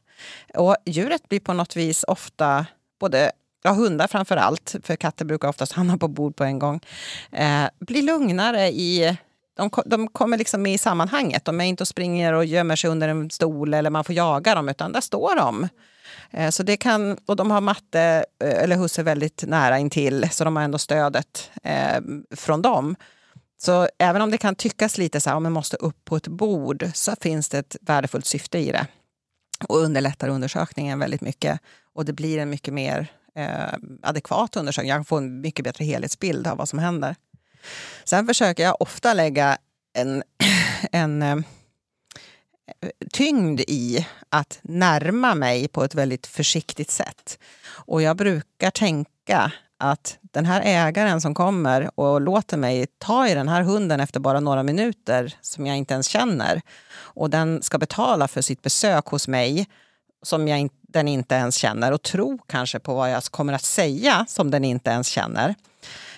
[0.54, 2.66] Och djuret blir på något vis ofta,
[3.00, 3.32] både
[3.64, 6.80] ja, hundar framför allt, för katter brukar oftast hamna på bord på en gång,
[7.32, 9.18] eh, blir lugnare i
[9.58, 11.46] de, de kommer liksom med i sammanhanget.
[11.46, 14.56] De är inte och springer och gömmer sig under en stol eller man får jaga
[14.56, 15.68] dem, utan där står de.
[16.32, 20.44] Eh, så det kan, och de har matte eh, eller husse väldigt nära intill, så
[20.44, 22.02] de har ändå stödet eh,
[22.36, 22.96] från dem.
[23.58, 26.28] Så även om det kan tyckas lite så här, om man måste upp på ett
[26.28, 28.88] bord, så finns det ett värdefullt syfte i det.
[29.68, 31.60] Och underlättar undersökningen väldigt mycket.
[31.94, 34.90] Och det blir en mycket mer eh, adekvat undersökning.
[34.90, 37.16] Jag får en mycket bättre helhetsbild av vad som händer.
[38.04, 39.58] Sen försöker jag ofta lägga
[39.94, 40.24] en,
[40.92, 41.44] en
[43.12, 47.40] tyngd i att närma mig på ett väldigt försiktigt sätt.
[47.70, 53.34] Och jag brukar tänka att den här ägaren som kommer och låter mig ta i
[53.34, 56.62] den här hunden efter bara några minuter som jag inte ens känner
[56.94, 59.68] och den ska betala för sitt besök hos mig
[60.24, 63.64] som jag in, den inte ens känner och tro kanske på vad jag kommer att
[63.64, 65.56] säga som den inte ens känner.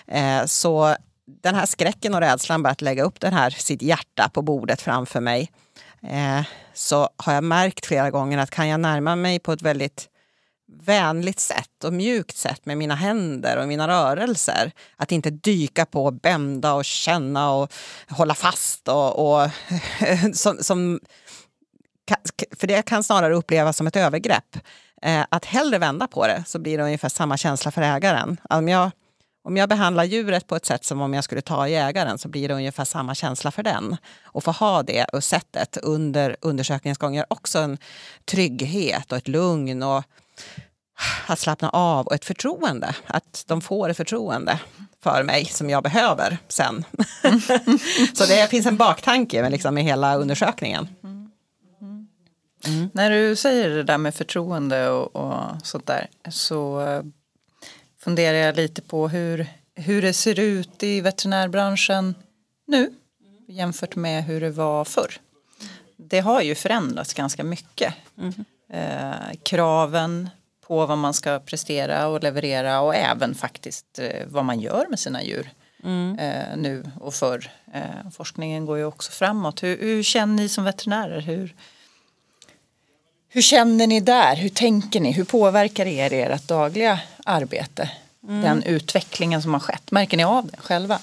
[0.06, 0.96] Eh, så
[1.42, 4.82] den här skräcken och rädslan bara att lägga upp den här, sitt hjärta på bordet
[4.82, 5.50] framför mig
[6.08, 10.08] eh, så har jag märkt flera gånger att kan jag närma mig på ett väldigt
[10.66, 14.72] vänligt sätt och mjukt sätt med mina händer och mina rörelser.
[14.96, 17.72] Att inte dyka på, bända och känna och
[18.08, 18.88] hålla fast.
[18.88, 19.50] Och, och
[20.34, 21.00] som, som,
[22.60, 24.56] för det kan snarare upplevas som ett övergrepp.
[25.02, 28.40] Eh, att hellre vända på det så blir det ungefär samma känsla för ägaren.
[28.50, 28.90] Om jag,
[29.44, 32.48] om jag behandlar djuret på ett sätt som om jag skulle ta jägaren så blir
[32.48, 33.96] det ungefär samma känsla för den.
[34.24, 37.78] Och få ha det och sättet under undersökningens gång ger också en
[38.24, 40.04] trygghet och ett lugn och
[41.26, 42.94] att slappna av och ett förtroende.
[43.06, 44.60] Att de får ett förtroende
[45.02, 46.84] för mig som jag behöver sen.
[48.14, 50.88] så det finns en baktanke med, liksom, med hela undersökningen.
[52.66, 52.90] Mm.
[52.92, 57.02] När du säger det där med förtroende och, och sånt där så eh,
[58.04, 62.14] funderar jag lite på hur, hur det ser ut i veterinärbranschen
[62.66, 62.92] nu.
[63.48, 65.20] jämfört med hur det var förr?
[65.96, 67.94] Det har ju förändrats ganska mycket.
[68.18, 68.44] Mm.
[68.68, 70.30] Eh, kraven
[70.66, 74.98] på vad man ska prestera och leverera och även faktiskt eh, vad man gör med
[74.98, 75.50] sina djur
[75.84, 76.18] mm.
[76.18, 77.50] eh, nu och förr.
[78.16, 79.62] Forskningen går ju också framåt.
[79.62, 81.20] Hur, hur, känner ni som veterinärer?
[81.20, 81.54] Hur,
[83.34, 84.36] hur känner ni där?
[84.36, 85.12] Hur tänker ni?
[85.12, 87.90] Hur påverkar det er i ert dagliga arbete?
[88.28, 88.42] Mm.
[88.42, 89.90] Den utvecklingen som har skett.
[89.90, 90.98] Märker ni av det själva?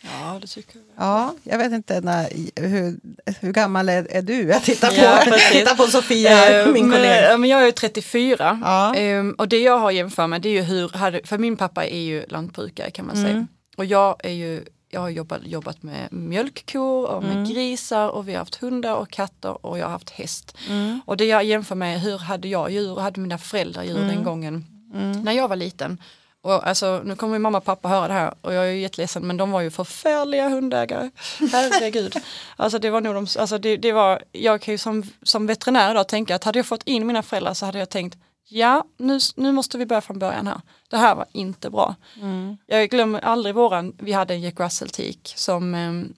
[0.00, 1.06] Ja, det tycker jag.
[1.06, 2.96] Ja, jag vet inte när, hur,
[3.40, 4.42] hur gammal är, är du?
[4.42, 7.38] Jag tittar på, ja, tittar på Sofia, uh, min kollega.
[7.38, 8.94] Men, jag är 34 ja.
[8.96, 12.00] um, och det jag har jämfört med det är ju hur, för min pappa är
[12.00, 13.28] ju lantbrukare kan man mm.
[13.28, 13.46] säga.
[13.76, 17.44] Och jag är ju jag har jobbat, jobbat med mjölkkor och med mm.
[17.44, 20.56] grisar och vi har haft hundar och katter och jag har haft häst.
[20.68, 21.00] Mm.
[21.06, 24.08] Och det jag jämför med hur hade jag djur och hade mina föräldrar djur mm.
[24.08, 25.22] den gången mm.
[25.22, 25.98] när jag var liten.
[26.42, 29.36] Och alltså, nu kommer mamma och pappa höra det här och jag är jätteledsen men
[29.36, 31.10] de var ju förfärliga hundägare.
[31.52, 32.16] Herregud.
[32.56, 35.90] alltså det var nog de, alltså det, det var, jag kan ju som, som veterinär
[35.90, 39.18] idag tänka att hade jag fått in mina föräldrar så hade jag tänkt ja nu,
[39.36, 40.60] nu måste vi börja från början här.
[40.90, 41.94] Det här var inte bra.
[42.20, 42.56] Mm.
[42.66, 46.14] Jag glömmer aldrig våran, vi hade en Jack Russell-tik som ehm,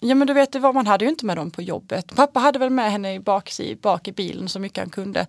[0.00, 2.16] Ja men du vet, det var, man hade ju inte med dem på jobbet.
[2.16, 5.26] Pappa hade väl med henne i bak, i, bak i bilen så mycket han kunde.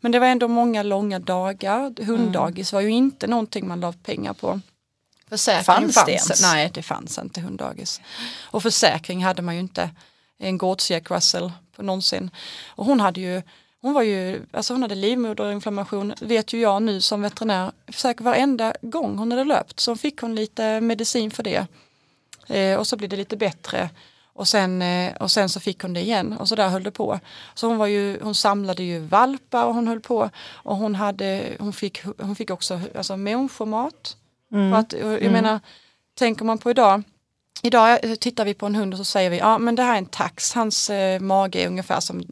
[0.00, 2.04] Men det var ändå många långa dagar.
[2.04, 4.60] Hunddagis var ju inte någonting man la pengar på.
[5.28, 6.42] Försäkring fanns, fanns det ens?
[6.42, 8.00] Nej, det fanns inte hunddagis.
[8.50, 9.90] Och försäkring hade man ju inte.
[10.38, 12.30] En gårdsjack Russell på någonsin.
[12.68, 13.42] Och hon hade ju
[13.82, 18.74] hon var ju, alltså hon hade livmoderinflammation, vet ju jag nu som veterinär, säkert varenda
[18.82, 21.66] gång hon hade löpt så fick hon lite medicin för det.
[22.46, 23.90] Eh, och så blev det lite bättre
[24.38, 26.90] och sen, eh, och sen så fick hon det igen och så där höll det
[26.90, 27.20] på.
[27.54, 31.56] Så hon, var ju, hon samlade ju valpar och hon höll på och hon, hade,
[31.58, 34.16] hon, fick, hon fick också alltså, människomat.
[34.52, 34.72] Mm.
[34.72, 35.32] För att, jag mm.
[35.32, 35.60] menar,
[36.14, 37.02] tänker man på idag
[37.62, 39.98] Idag tittar vi på en hund och så säger vi ja men det här är
[39.98, 42.22] en tax, hans eh, mage är ungefär som,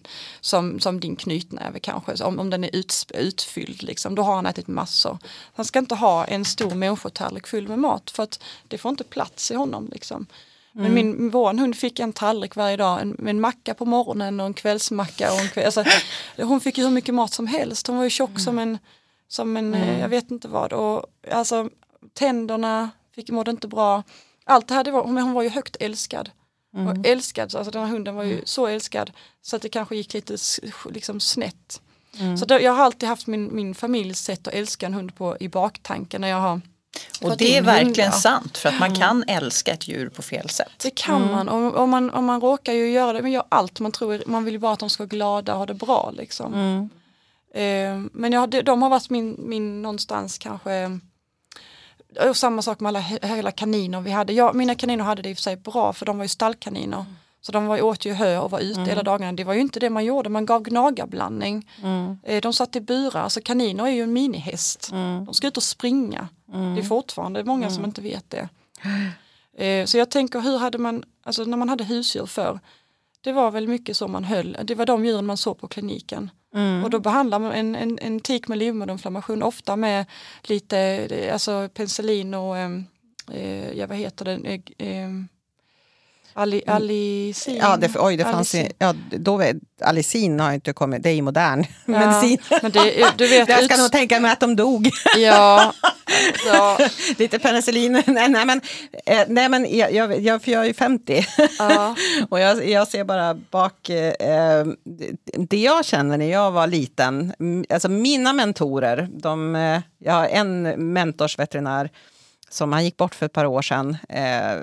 [0.41, 4.47] som, som din knytnäve kanske, om, om den är ut, utfylld liksom, då har han
[4.47, 5.19] ätit massor.
[5.55, 9.05] Han ska inte ha en stor människotallrik full med mat för att det får inte
[9.05, 9.89] plats i honom.
[9.93, 10.27] Liksom.
[10.73, 10.95] Men mm.
[10.95, 14.55] min, vår hund fick en tallrik varje dag, en, en macka på morgonen och en
[14.55, 15.33] kvällsmacka.
[15.33, 15.85] Och en kväll, alltså,
[16.37, 18.41] hon fick ju hur mycket mat som helst, hon var ju tjock mm.
[18.41, 18.79] som en,
[19.29, 20.01] som en eh, mm.
[20.01, 20.73] jag vet inte vad.
[20.73, 21.71] Och, alltså,
[22.13, 24.03] tänderna fick, mådde inte bra
[24.47, 26.31] allt det här, det var, hon var ju högt älskad.
[26.75, 26.87] Mm.
[26.89, 28.47] Och älskad, alltså den här hunden var ju mm.
[28.47, 29.11] så älskad
[29.43, 30.37] så att det kanske gick lite
[30.91, 31.81] liksom snett.
[32.19, 32.37] Mm.
[32.37, 35.37] Så då, jag har alltid haft min, min familjs sätt att älska en hund på
[35.41, 36.61] i baktanken när jag har
[37.21, 38.19] och det är verkligen hundar.
[38.19, 40.73] sant för att man kan älska ett djur på fel sätt.
[40.83, 41.35] Det kan mm.
[41.35, 44.23] man och, och, man och man råkar ju göra det, man gör allt man tror,
[44.27, 46.55] man vill ju bara att de ska vara glada och ha det bra liksom.
[46.55, 46.89] Mm.
[47.55, 51.01] Eh, men jag, de har varit min, min någonstans kanske
[52.17, 54.33] och samma sak med alla hela kaniner vi hade.
[54.33, 57.01] Ja, mina kaniner hade det i och för sig bra för de var ju stallkaniner.
[57.01, 57.17] Mm.
[57.41, 58.89] Så de var, åt ju hö och var ute mm.
[58.89, 59.33] hela dagarna.
[59.33, 61.71] Det var ju inte det man gjorde, man gav gnagarblandning.
[61.83, 62.19] Mm.
[62.23, 64.91] Eh, de satt i burar, alltså kaniner är ju en minihäst.
[64.93, 65.25] Mm.
[65.25, 66.29] De ska ut och springa.
[66.55, 66.75] Mm.
[66.75, 67.89] Det är fortfarande många som mm.
[67.89, 68.49] inte vet det.
[69.59, 72.61] Eh, så jag tänker hur hade man, alltså när man hade husdjur för
[73.21, 76.31] det var väl mycket så man höll, det var de djuren man såg på kliniken.
[76.57, 76.85] Mm.
[76.85, 80.07] Och då behandlar man en, en, en tik med livmoderinflammation ofta med
[80.43, 80.79] lite
[81.11, 82.85] eh, alltså penicillin och ehm,
[83.33, 85.29] eh, ja, vad heter det, eh, ehm,
[86.39, 86.77] Ali, mm.
[86.77, 87.57] alicin.
[87.57, 88.73] Ja, det, oj, det fanns alicin.
[88.79, 89.43] ja, då,
[89.81, 92.39] alicin har inte kommit, det är ju modern ja, medicin.
[92.63, 93.81] Men det, du vet, jag ska ut...
[93.81, 94.89] nog tänka mig att de dog.
[95.17, 95.73] Ja,
[96.47, 96.79] ja.
[97.19, 98.03] Lite penicillin.
[98.07, 98.61] nej, nej, men,
[99.07, 101.27] eh, nej, men jag, jag, jag, för jag är ju 50
[101.59, 101.97] ja.
[102.31, 103.89] och jag, jag ser bara bak...
[103.91, 104.67] Eh,
[105.39, 107.33] det jag känner när jag var liten,
[107.71, 111.91] alltså mina mentorer, de, eh, jag har en mentorsveterinär
[112.51, 113.97] som han gick bort för ett par år sedan.
[114.09, 114.57] Eh,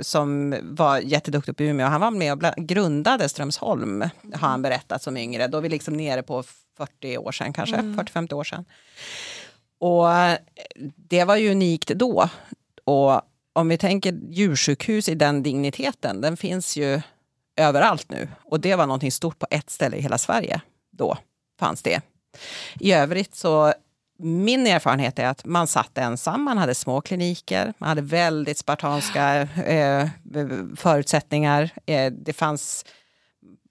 [0.00, 1.86] som var jätteduktig på Umeå.
[1.86, 4.00] Han var med och grundade Strömsholm,
[4.32, 5.46] har han berättat som yngre.
[5.46, 6.42] Då är vi liksom nere på
[6.76, 8.00] 40 år sedan, kanske mm.
[8.00, 8.64] 40-50 år sedan.
[9.78, 10.38] Och eh,
[10.96, 12.28] det var ju unikt då.
[12.84, 17.00] Och om vi tänker djursjukhus i den digniteten, den finns ju
[17.56, 18.28] överallt nu.
[18.44, 20.60] Och det var någonting stort på ett ställe i hela Sverige.
[20.90, 21.18] Då
[21.60, 22.00] fanns det.
[22.80, 23.74] I övrigt så
[24.18, 29.40] min erfarenhet är att man satt ensam, man hade små kliniker, man hade väldigt spartanska
[29.64, 30.08] eh,
[30.76, 31.70] förutsättningar.
[31.86, 32.84] Eh, det fanns,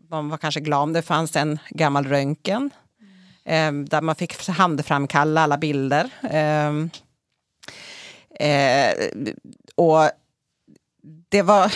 [0.10, 2.70] man var kanske glad om det fanns en gammal röntgen
[3.46, 6.10] eh, där man fick handframkalla alla bilder.
[6.24, 6.74] Eh,
[8.50, 8.94] eh,
[9.76, 10.10] och
[11.30, 11.74] det var,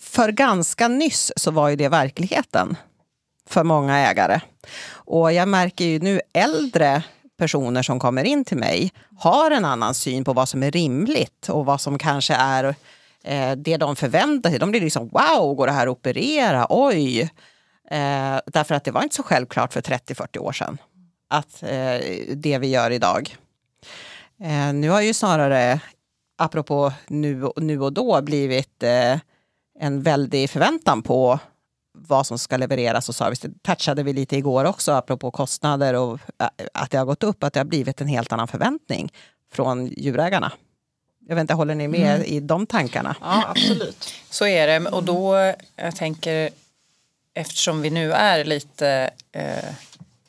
[0.00, 2.76] för ganska nyss så var ju det verkligheten
[3.48, 4.40] för många ägare.
[4.88, 7.02] Och jag märker ju nu äldre
[7.36, 11.48] personer som kommer in till mig har en annan syn på vad som är rimligt
[11.48, 12.64] och vad som kanske är
[13.24, 14.58] eh, det de förväntar sig.
[14.58, 16.66] De blir liksom wow, går det här att operera?
[16.70, 17.20] Oj!
[17.90, 20.78] Eh, därför att det var inte så självklart för 30-40 år sedan
[21.28, 22.00] att eh,
[22.34, 23.36] det vi gör idag.
[24.40, 25.80] Eh, nu har ju snarare,
[26.38, 29.18] apropå nu, nu och då, blivit eh,
[29.78, 31.38] en väldig förväntan på
[31.96, 33.40] vad som ska levereras och service.
[33.40, 37.44] Det touchade vi lite igår också, apropå kostnader och äh, att det har gått upp,
[37.44, 39.12] att det har blivit en helt annan förväntning
[39.52, 40.52] från djurägarna.
[41.28, 42.26] Jag vet inte, håller ni med mm.
[42.26, 43.16] i de tankarna?
[43.20, 44.14] Ja, absolut.
[44.30, 44.90] Så är det.
[44.90, 46.50] Och då, jag tänker,
[47.34, 49.64] eftersom vi nu är lite eh,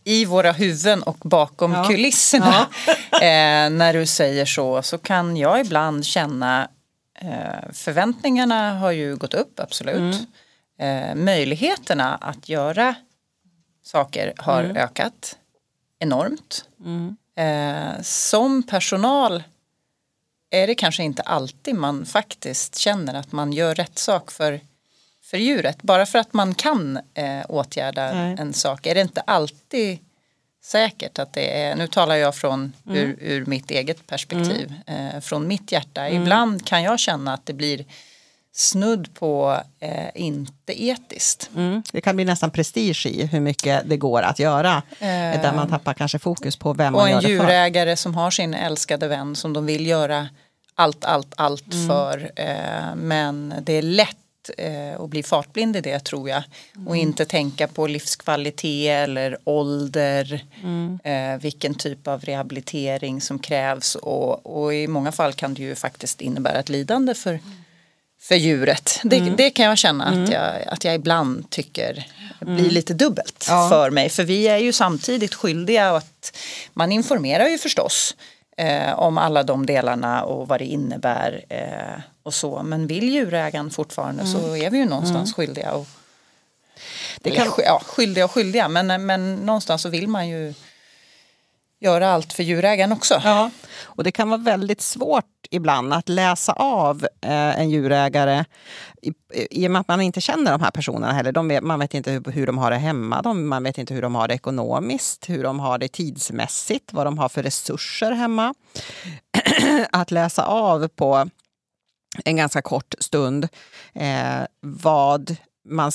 [0.03, 1.83] i våra huvuden och bakom ja.
[1.83, 2.67] kulisserna.
[3.11, 3.17] Ja.
[3.21, 6.67] eh, när du säger så, så kan jag ibland känna
[7.21, 10.15] eh, förväntningarna har ju gått upp, absolut.
[10.15, 10.25] Mm
[10.77, 12.95] eh, möjligheterna att göra
[13.83, 14.77] saker har mm.
[14.77, 15.37] ökat
[15.99, 16.65] enormt.
[16.85, 17.17] Mm.
[17.35, 19.43] Eh, som personal
[20.49, 24.59] är det kanske inte alltid man faktiskt känner att man gör rätt sak för,
[25.21, 25.81] för djuret.
[25.81, 28.35] Bara för att man kan eh, åtgärda Nej.
[28.39, 29.99] en sak är det inte alltid
[30.63, 32.97] säkert att det är, nu talar jag från mm.
[32.97, 35.15] ur, ur, mitt eget perspektiv, mm.
[35.15, 36.07] eh, från mitt hjärta.
[36.07, 36.21] Mm.
[36.21, 37.85] Ibland kan jag känna att det blir
[38.57, 41.49] snudd på eh, inte etiskt.
[41.55, 41.83] Mm.
[41.91, 44.83] Det kan bli nästan prestige i hur mycket det går att göra.
[44.99, 47.27] Eh, där man tappar kanske fokus på vem man gör det för.
[47.27, 50.27] Och en djurägare som har sin älskade vän som de vill göra
[50.75, 51.87] allt, allt, allt mm.
[51.87, 52.31] för.
[52.35, 56.43] Eh, men det är lätt eh, att bli fartblind i det tror jag.
[56.75, 56.87] Mm.
[56.87, 60.45] Och inte tänka på livskvalitet eller ålder.
[60.63, 60.99] Mm.
[61.03, 63.95] Eh, vilken typ av rehabilitering som krävs.
[63.95, 67.43] Och, och, i många fall kan det ju faktiskt innebära ett lidande för mm
[68.27, 68.99] för djuret.
[69.03, 69.35] Det, mm.
[69.35, 70.31] det kan jag känna att, mm.
[70.31, 72.05] jag, att jag ibland tycker
[72.39, 72.71] blir mm.
[72.71, 73.69] lite dubbelt ja.
[73.69, 74.09] för mig.
[74.09, 76.37] För vi är ju samtidigt skyldiga att
[76.73, 78.15] man informerar ju förstås
[78.57, 82.63] eh, om alla de delarna och vad det innebär eh, och så.
[82.63, 84.33] Men vill djurägaren fortfarande mm.
[84.33, 85.33] så är vi ju någonstans mm.
[85.33, 85.71] skyldiga.
[85.71, 85.87] Och,
[87.21, 87.41] det kan...
[87.41, 90.53] Eller, ja, skyldiga och skyldiga men, men någonstans så vill man ju
[91.79, 93.21] göra allt för djurägaren också.
[93.23, 93.51] Ja,
[93.83, 98.45] och det kan vara väldigt svårt ibland att läsa av eh, en djurägare
[99.01, 101.31] i, i och med att man inte känner de här personerna heller.
[101.31, 103.93] De vet, man vet inte hur, hur de har det hemma, de, man vet inte
[103.93, 108.11] hur de har det ekonomiskt, hur de har det tidsmässigt, vad de har för resurser
[108.11, 108.53] hemma.
[109.91, 111.29] att läsa av på
[112.25, 113.47] en ganska kort stund
[113.93, 115.35] eh, vad
[115.69, 115.91] man...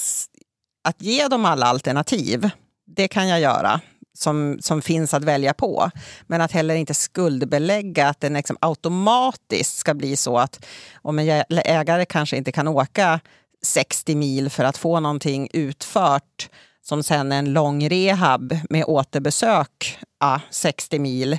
[0.85, 2.51] Att ge dem alla alternativ,
[2.87, 3.81] det kan jag göra
[4.15, 5.91] som, som finns att välja på.
[6.27, 10.65] Men att heller inte skuldbelägga att den liksom automatiskt ska bli så att
[11.03, 13.21] om en ägare kanske inte kan åka
[13.63, 16.49] 60 mil för att få någonting utfört
[16.85, 21.33] som sen är en lång rehab med återbesök ja, 60 mil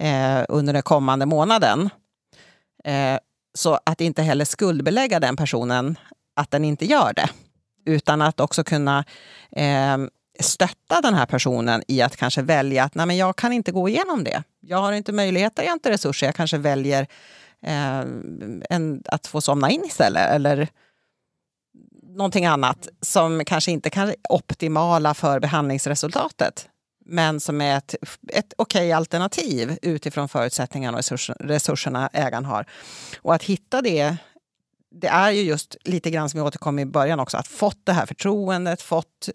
[0.00, 1.90] eh, under den kommande månaden.
[2.84, 3.18] Eh,
[3.54, 5.98] så att inte heller skuldbelägga den personen
[6.36, 7.28] att den inte gör det.
[7.86, 9.04] Utan att också kunna
[9.52, 9.96] eh,
[10.40, 13.88] stötta den här personen i att kanske välja att nej men jag kan inte gå
[13.88, 14.42] igenom det.
[14.60, 16.26] Jag har inte möjligheter, jag har inte resurser.
[16.26, 17.06] Jag kanske väljer
[17.62, 18.04] eh,
[18.70, 20.30] en, att få somna in istället.
[20.30, 20.68] Eller
[22.02, 26.68] någonting annat som kanske inte kan optimala för behandlingsresultatet
[27.06, 27.94] men som är ett,
[28.32, 31.04] ett okej okay alternativ utifrån förutsättningarna och
[31.40, 32.66] resurserna ägaren har.
[33.22, 34.16] Och att hitta det,
[34.90, 37.92] det är ju just lite grann som vi återkom i början också, att fått det
[37.92, 39.28] här förtroendet, fått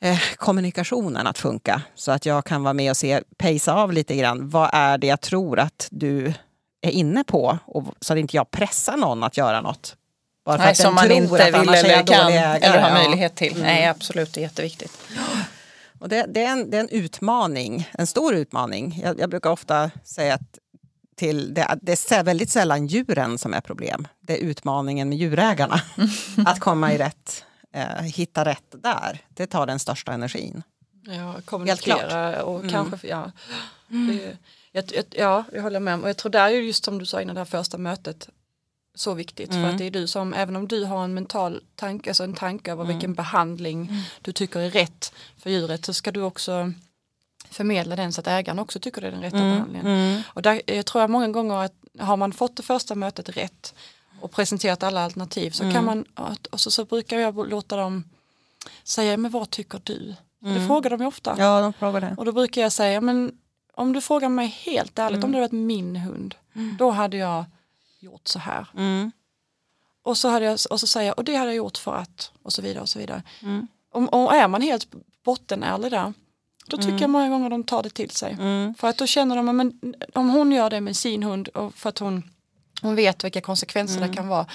[0.00, 1.82] eh, kommunikationen att funka.
[1.94, 4.48] Så att jag kan vara med och se, pejsa av lite grann.
[4.48, 6.32] Vad är det jag tror att du
[6.80, 7.58] är inne på?
[7.64, 9.96] Och, så att inte jag pressar någon att göra något.
[10.44, 13.52] Bara för Nej, att som man inte vill eller kan eller har möjlighet till.
[13.52, 13.62] Mm.
[13.62, 14.98] Nej, absolut, det är jätteviktigt.
[16.00, 19.00] Och det, det, är en, det är en utmaning, en stor utmaning.
[19.04, 20.58] Jag, jag brukar ofta säga att
[21.16, 24.08] till, det, det, är väldigt sällan djuren som är problem.
[24.20, 25.80] Det är utmaningen med djurägarna.
[26.46, 30.62] att komma i rätt eh, hitta rätt där, det tar den största energin.
[31.02, 32.70] Ja, kommunicera och mm.
[32.70, 33.32] kanske, ja.
[33.88, 34.36] Det,
[34.72, 36.00] jag, jag, ja, jag håller med.
[36.00, 38.28] Och jag tror det är just som du sa innan det här första mötet
[38.94, 39.62] så viktigt mm.
[39.62, 42.34] för att det är du som, även om du har en mental tanke, alltså en
[42.34, 42.96] tanke över mm.
[42.96, 44.02] vilken behandling mm.
[44.22, 46.72] du tycker är rätt för djuret så ska du också
[47.50, 49.50] förmedla den så att ägaren också tycker det är den rätta mm.
[49.50, 49.86] behandlingen.
[49.86, 50.22] Mm.
[50.26, 53.74] Och där jag tror jag många gånger att har man fått det första mötet rätt
[54.20, 55.74] och presenterat alla alternativ så mm.
[55.74, 56.04] kan man,
[56.50, 58.04] och så, så brukar jag låta dem
[58.84, 60.14] säga, men vad tycker du?
[60.42, 60.54] Mm.
[60.54, 61.34] Det frågar de ju ofta.
[61.38, 62.14] Ja, de frågar det.
[62.18, 63.38] Och då brukar jag säga, men
[63.74, 65.24] om du frågar mig helt ärligt, mm.
[65.24, 66.76] om det varit min hund, mm.
[66.78, 67.44] då hade jag
[68.00, 68.66] gjort så här.
[68.76, 69.12] Mm.
[70.02, 72.32] Och så, hade jag, och så säger jag, och det hade jag gjort för att,
[72.42, 73.22] och så vidare och så vidare.
[73.42, 73.68] Mm.
[73.92, 74.88] Och, och är man helt
[75.24, 76.12] bottenärlig där,
[76.66, 77.00] då tycker mm.
[77.00, 78.36] jag många gånger de tar det till sig.
[78.78, 81.88] För att då känner de, men om hon gör det med sin hund och för
[81.88, 82.30] att hon
[82.82, 84.46] hon vet vilka konsekvenser det kan vara.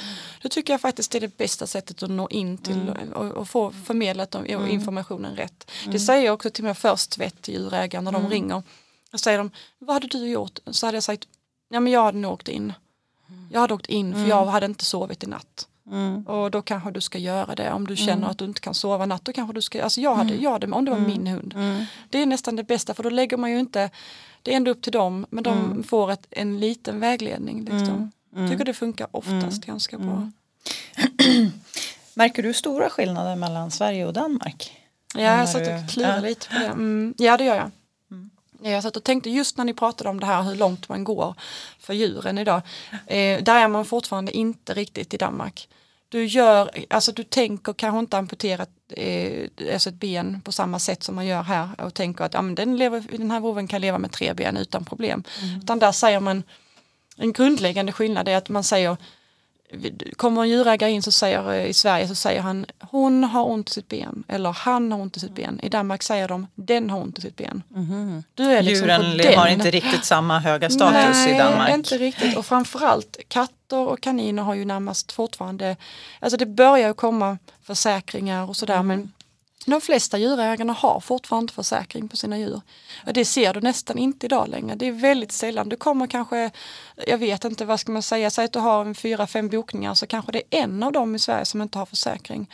[0.41, 3.49] Då tycker jag faktiskt det är det bästa sättet att nå in till och, och
[3.49, 5.71] få förmedlat de, informationen rätt.
[5.87, 7.17] Det säger jag också till mina först
[7.47, 8.63] djurägare när de ringer.
[9.11, 10.59] Då säger de, vad hade du gjort?
[10.65, 11.27] Så hade jag sagt,
[11.69, 12.73] ja men jag hade nog åkt in.
[13.51, 15.67] Jag hade åkt in för jag hade inte sovit i natt.
[16.27, 17.71] Och då kanske du ska göra det.
[17.71, 20.15] Om du känner att du inte kan sova natt, då kanske du ska, alltså jag
[20.15, 21.53] hade, jag hade om det var min hund.
[22.09, 23.89] Det är nästan det bästa för då lägger man ju inte,
[24.41, 27.59] det är ändå upp till dem, men de får ett, en liten vägledning.
[27.65, 28.11] Liksom.
[28.35, 30.31] Jag tycker det funkar oftast ganska bra.
[32.13, 34.77] Märker du stora skillnader mellan Sverige och Danmark?
[35.15, 36.65] Ja, jag satt och klurade lite på det.
[36.65, 37.71] Mm, ja, det gör jag.
[38.63, 41.03] Ja, Jag satt och tänkte just när ni pratade om det här hur långt man
[41.03, 41.35] går
[41.79, 42.61] för djuren idag.
[43.07, 45.69] Eh, där är man fortfarande inte riktigt i Danmark.
[46.09, 51.03] Du gör, alltså du tänker kanske inte amputera eh, alltså ett ben på samma sätt
[51.03, 53.81] som man gör här och tänker att ja, men den, lever, den här vovven kan
[53.81, 55.23] leva med tre ben utan problem.
[55.63, 56.43] Utan där säger man
[57.17, 58.97] en grundläggande skillnad är att man säger
[60.15, 63.69] Kommer en djurägare in så säger, eh, i Sverige så säger han hon har ont
[63.69, 65.59] i sitt ben eller han har ont i sitt ben.
[65.63, 67.63] I Danmark säger de den har ont i sitt ben.
[68.33, 71.73] Du är liksom Djuren har inte riktigt samma höga status Nej, i Danmark.
[71.73, 72.37] inte riktigt.
[72.37, 75.75] Och framförallt katter och kaniner har ju närmast fortfarande,
[76.19, 79.11] alltså det börjar komma försäkringar och sådär men
[79.71, 82.61] de flesta djurägarna har fortfarande inte försäkring på sina djur.
[83.13, 84.75] Det ser du nästan inte idag längre.
[84.75, 85.69] Det är väldigt sällan.
[85.69, 86.51] Du kommer kanske,
[87.07, 89.93] jag vet inte vad ska man säga, säg att du har en fyra, fem bokningar
[89.93, 92.49] så kanske det är en av dem i Sverige som inte har försäkring.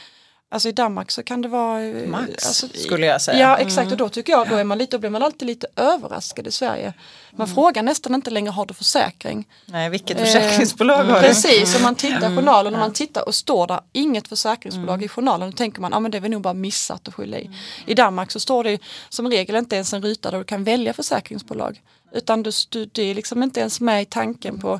[0.51, 1.83] Alltså i Danmark så kan det vara...
[1.83, 3.39] eh, Max, alltså, skulle jag säga.
[3.39, 5.67] Ja exakt och då tycker jag, då, är man lite, då blir man alltid lite
[5.75, 6.93] överraskad i Sverige.
[7.31, 9.47] Man frågar nästan inte längre, har du försäkring?
[9.65, 11.27] Nej, vilket Eh, försäkringsbolag har du?
[11.27, 15.07] Precis, om man tittar i journalen och man tittar och står där inget försäkringsbolag i
[15.07, 17.37] journalen då tänker man att ah, men det är väl nog bara missat att skylla
[17.37, 17.49] i.
[17.85, 18.79] I Danmark så står det
[19.09, 21.81] som regel inte ens en ruta där du kan välja försäkringsbolag.
[22.13, 24.79] Utan du, du, det är liksom inte ens med i tanken på,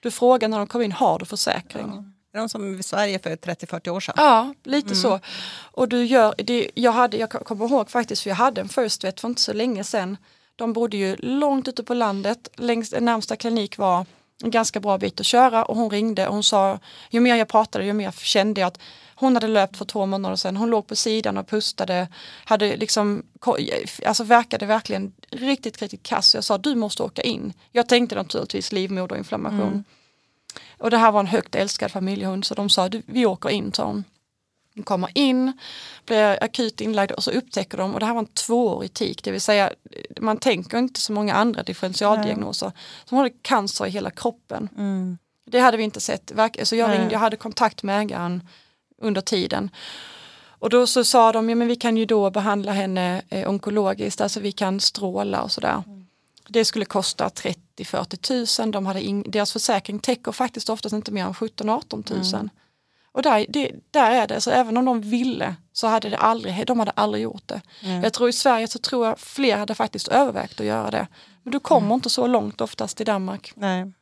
[0.00, 2.11] du frågar när de kommer in, har du försäkring?
[2.32, 4.14] Är de som i Sverige för 30-40 år sedan.
[4.16, 5.20] Ja, lite så.
[5.60, 9.04] Och du gör, det, jag, hade, jag kommer ihåg faktiskt, för jag hade en First
[9.04, 10.16] Vet för inte så länge sedan.
[10.56, 14.06] De bodde ju långt ute på landet, längst, närmsta klinik var
[14.42, 16.78] en ganska bra bit att köra och hon ringde och hon sa,
[17.10, 18.78] ju mer jag pratade ju mer kände jag att
[19.14, 22.08] hon hade löpt för två månader sedan, hon låg på sidan och pustade,
[22.44, 23.22] hade liksom,
[24.06, 26.34] alltså verkade verkligen riktigt, riktigt kass.
[26.34, 27.52] Jag sa du måste åka in.
[27.72, 29.84] Jag tänkte naturligtvis livmoderinflammation.
[30.82, 33.72] Och det här var en högt älskad familjehund så de sa "Du, vi åker in
[33.72, 34.04] sa hon.
[34.74, 35.52] De kommer in,
[36.06, 39.30] blir akut inlagd och så upptäcker de, och det här var en tvåårig tik, det
[39.30, 39.72] vill säga
[40.20, 42.72] man tänker inte så många andra differentialdiagnoser.
[43.04, 44.68] Som hade cancer i hela kroppen.
[45.46, 46.32] Det hade vi inte sett.
[46.62, 46.98] Så jag, Nej.
[46.98, 48.48] ringde, jag hade kontakt med ägaren
[49.02, 49.70] under tiden.
[50.58, 54.20] Och då så sa de, ja men vi kan ju då behandla henne eh, onkologiskt,
[54.20, 55.82] alltså vi kan stråla och sådär.
[56.48, 57.30] Det skulle kosta
[57.84, 62.50] 30-40 tusen, de hade in, deras försäkring täcker faktiskt oftast inte mer än 17-18 tusen.
[63.12, 66.66] Och där, det, där är det, så även om de ville så hade det aldrig,
[66.66, 67.60] de hade aldrig gjort det.
[68.02, 71.06] Jag tror i Sverige så tror jag fler hade faktiskt övervägt att göra det.
[71.42, 73.52] Men du kommer inte så långt oftast i Danmark.
[73.54, 73.92] Nej.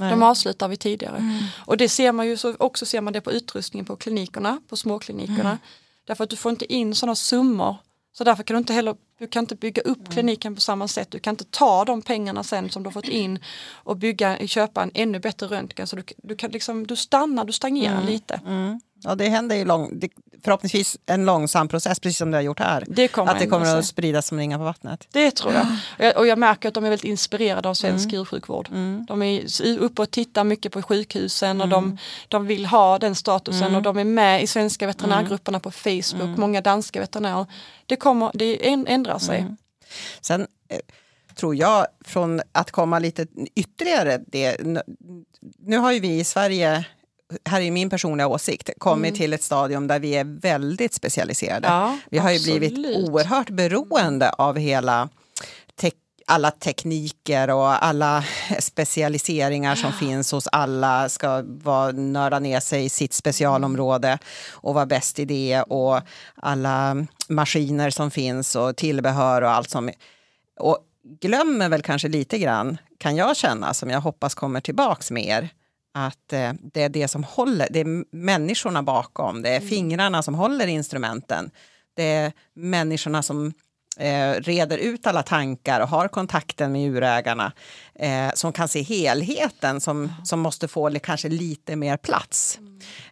[0.00, 0.10] Nej.
[0.10, 1.24] De avslutar vi tidigare.
[1.66, 4.76] Och det ser man ju så, också ser man det på utrustningen på klinikerna, på
[4.76, 5.58] småklinikerna.
[6.04, 7.76] Därför att du får inte in sådana summor.
[8.12, 11.10] Så därför kan du inte heller du kan inte bygga upp kliniken på samma sätt.
[11.10, 13.38] Du kan inte ta de pengarna sen som du har fått in
[13.72, 15.86] och bygga, köpa en ännu bättre röntgen.
[15.86, 18.40] Så du, du, kan liksom, du stannar, du stagnerar lite.
[18.46, 18.80] Mm.
[19.02, 20.08] Ja, det händer ju lång, det,
[20.44, 22.84] förhoppningsvis en långsam process, precis som det har gjort här.
[22.88, 25.08] Det kommer att det kommer att spridas som ringar på vattnet.
[25.12, 25.66] Det tror jag.
[25.98, 26.16] Och jag.
[26.16, 28.68] Och jag märker att de är väldigt inspirerade av svensk djursjukvård.
[29.08, 33.74] De är uppe och tittar mycket på sjukhusen och de, de vill ha den statusen
[33.74, 37.46] och de är med i svenska veterinärgrupperna på Facebook, många danska veterinärer.
[37.86, 39.46] Det, kommer, det ändrar sig.
[40.20, 40.78] Sen eh,
[41.34, 44.56] tror jag, från att komma lite ytterligare det,
[45.58, 46.84] nu har ju vi i Sverige,
[47.44, 51.68] här är min personliga åsikt, kommit till ett stadium där vi är väldigt specialiserade.
[51.68, 52.58] Ja, vi har ju absolut.
[52.58, 55.08] blivit oerhört beroende av hela
[55.80, 55.94] tek-
[56.26, 58.24] alla tekniker och alla
[58.58, 64.18] specialiseringar som finns hos alla ska vara, nörda ner sig i sitt specialområde
[64.50, 66.00] och vara bäst i det och
[66.34, 69.90] alla maskiner som finns och tillbehör och allt som
[70.58, 70.78] och
[71.20, 75.48] glömmer väl kanske lite grann, kan jag känna, som jag hoppas kommer tillbaks mer,
[76.06, 80.34] att eh, det är det som håller, det är människorna bakom, det är fingrarna som
[80.34, 81.50] håller instrumenten,
[81.96, 83.52] det är människorna som
[83.98, 87.52] eh, reder ut alla tankar och har kontakten med djurägarna,
[87.94, 92.58] eh, som kan se helheten som, som måste få kanske lite mer plats.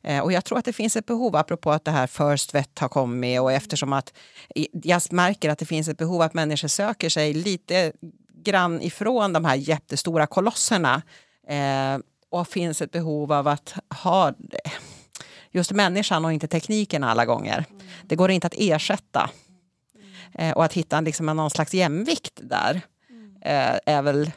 [0.03, 2.79] Eh, och jag tror att det finns ett behov, apropå att det här First Vet
[2.79, 4.13] har kommit och eftersom att
[4.73, 7.93] jag märker att det finns ett behov att människor söker sig lite
[8.43, 11.03] grann ifrån de här jättestora kolosserna
[11.49, 11.99] eh,
[12.37, 14.33] och finns ett behov av att ha
[15.51, 17.65] just människan och inte tekniken alla gånger.
[18.03, 19.31] Det går inte att ersätta.
[20.35, 22.81] Eh, och att hitta liksom någon slags jämvikt där
[23.41, 24.31] eh, är väl,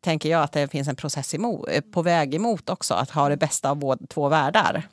[0.00, 2.94] tänker jag, att det finns en process emot, eh, på väg emot också.
[2.94, 4.88] Att ha det bästa av två världar.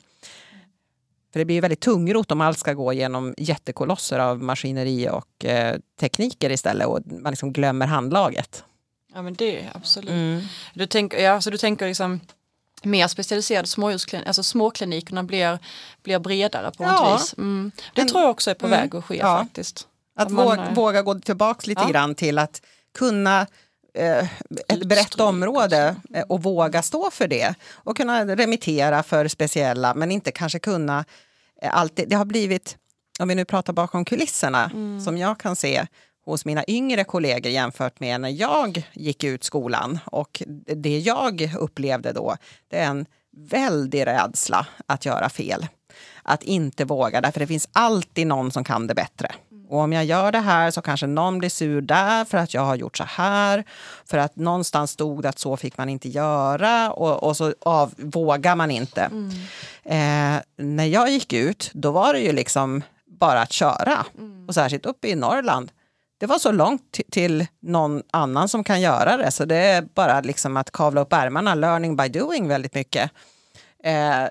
[1.32, 5.76] För det blir väldigt tungrot om allt ska gå genom jättekolosser av maskineri och eh,
[6.00, 8.64] tekniker istället och man liksom glömmer handlaget.
[9.14, 10.10] Ja men det är absolut.
[10.10, 10.42] Mm.
[10.74, 12.20] Du, tänker, ja, så du tänker liksom
[12.82, 15.58] mer specialiserade småhuskliniker, alltså småklinikerna blir,
[16.02, 17.34] blir bredare på något vis.
[17.38, 17.72] Mm.
[17.94, 19.38] Det men, tror jag också är på mm, väg att ske ja.
[19.38, 19.86] faktiskt.
[20.16, 21.88] Att man, våga, våga, gå tillbaka lite ja.
[21.88, 22.62] grann till att
[22.98, 23.46] kunna
[23.94, 24.28] eh,
[24.68, 27.54] ett brett område eh, och våga stå för det.
[27.72, 31.04] Och kunna remittera för speciella, men inte kanske kunna
[31.62, 32.08] eh, alltid.
[32.08, 32.76] Det har blivit,
[33.20, 35.00] om vi nu pratar bakom kulisserna, mm.
[35.00, 35.86] som jag kan se
[36.30, 39.98] hos mina yngre kollegor jämfört med när jag gick ut skolan.
[40.04, 40.42] Och
[40.76, 42.36] det jag upplevde då,
[42.70, 43.06] det är en
[43.36, 45.66] väldig rädsla att göra fel.
[46.22, 49.32] Att inte våga, därför det finns alltid någon som kan det bättre.
[49.68, 52.62] Och om jag gör det här så kanske någon blir sur där för att jag
[52.62, 53.64] har gjort så här.
[54.04, 57.94] För att någonstans stod det att så fick man inte göra och, och så av,
[57.96, 59.02] vågar man inte.
[59.02, 59.30] Mm.
[59.84, 64.06] Eh, när jag gick ut, då var det ju liksom bara att köra.
[64.18, 64.48] Mm.
[64.48, 65.70] Och särskilt uppe i Norrland.
[66.18, 69.30] Det var så långt till någon annan som kan göra det.
[69.30, 73.10] Så det är bara liksom att kavla upp ärmarna, learning by doing väldigt mycket.
[73.84, 74.24] Eh,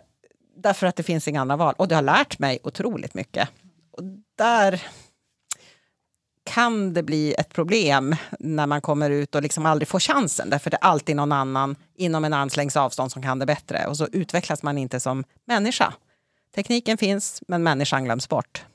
[0.58, 1.74] därför att det finns inga andra val.
[1.78, 3.50] Och det har lärt mig otroligt mycket.
[3.92, 4.04] Och
[4.38, 4.84] där
[6.44, 10.50] kan det bli ett problem när man kommer ut och liksom aldrig får chansen.
[10.50, 13.86] Därför det är alltid någon annan inom en armslängds avstånd som kan det bättre.
[13.88, 15.94] Och så utvecklas man inte som människa.
[16.56, 18.66] Tekniken finns, men människan glöms bort.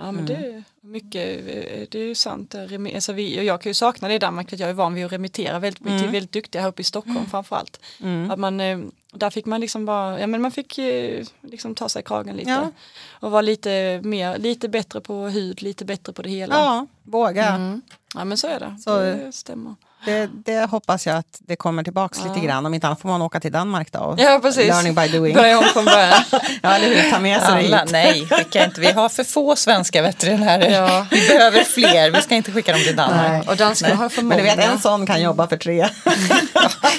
[0.00, 0.56] Ja men det mm.
[0.56, 1.44] är mycket,
[1.90, 2.54] det är sant.
[2.94, 5.12] Alltså vi, jag kan ju sakna det i Danmark för jag är van vid att
[5.12, 6.12] remittera väldigt mycket, mm.
[6.12, 7.30] väldigt duktiga här uppe i Stockholm mm.
[7.30, 7.80] framförallt.
[8.00, 8.30] Mm.
[8.30, 8.78] Att man, eh,
[9.12, 12.36] där fick man liksom bara, ja men man fick eh, liksom ta sig i kragen
[12.36, 12.50] lite.
[12.50, 12.70] Ja.
[13.10, 16.54] Och vara lite mer, lite bättre på hud, lite bättre på det hela.
[16.54, 17.48] Ja, våga.
[17.48, 17.82] Mm.
[18.14, 19.74] Ja men så är det, så, det stämmer.
[20.04, 22.34] Det, det, hoppas jag att det kommer tillbaka ja.
[22.34, 22.66] lite grann.
[22.66, 23.98] Om inte annat får man åka till Danmark då.
[23.98, 24.66] Och ja, precis.
[24.66, 25.34] Learning by doing.
[25.34, 26.22] Börja om från början.
[26.62, 27.10] ja, eller hur.
[27.10, 28.80] Ta med sig Alla, det Nej, skicka inte.
[28.80, 30.70] Vi har för få svenska veterinärer.
[30.70, 31.06] Ja.
[31.10, 32.10] Vi behöver fler.
[32.10, 33.30] Vi ska inte skicka dem till Danmark.
[33.30, 33.48] Nej.
[33.48, 34.36] Och danskarna har för många.
[34.36, 35.78] Men du vet, en sån kan jobba för tre.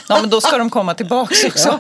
[0.08, 1.80] ja, men då ska de komma tillbaka också.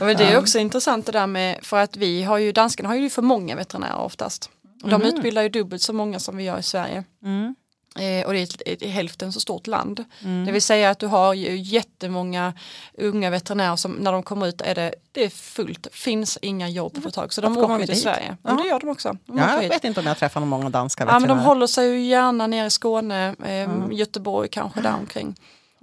[0.00, 0.06] Ja.
[0.14, 3.10] det är också intressant det där med, för att vi har ju, danskarna har ju
[3.10, 4.50] för många veterinärer oftast.
[4.82, 5.08] De mm.
[5.08, 7.04] utbildar ju dubbelt så många som vi gör i Sverige.
[7.24, 7.54] Mm.
[7.98, 10.04] Eh, och det är ett, ett, hälften så stort land.
[10.24, 10.44] Mm.
[10.44, 12.52] Det vill säga att du har ju jättemånga
[12.98, 17.02] unga veterinärer som när de kommer ut är det, det är fullt, finns inga jobb
[17.02, 17.32] på ett tag.
[17.32, 18.02] Så de åker till hit?
[18.02, 18.36] Sverige.
[18.42, 18.50] Ja.
[18.52, 19.16] det gör de också.
[19.26, 21.28] De ja, jag vet inte om jag träffar många danska veterinärer.
[21.28, 23.92] Ja, men de håller sig ju gärna nere i Skåne, eh, mm.
[23.92, 25.34] Göteborg kanske däromkring.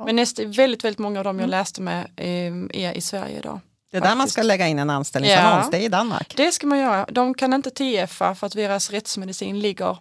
[0.05, 3.59] Men näst, väldigt, väldigt många av dem jag läste med eh, är i Sverige idag.
[3.91, 5.72] Det är där man ska lägga in en anställningsannons, ja.
[5.72, 6.34] det är i Danmark.
[6.38, 7.05] Det ska man göra.
[7.09, 9.97] De kan inte TFa för att deras rättsmedicin ligger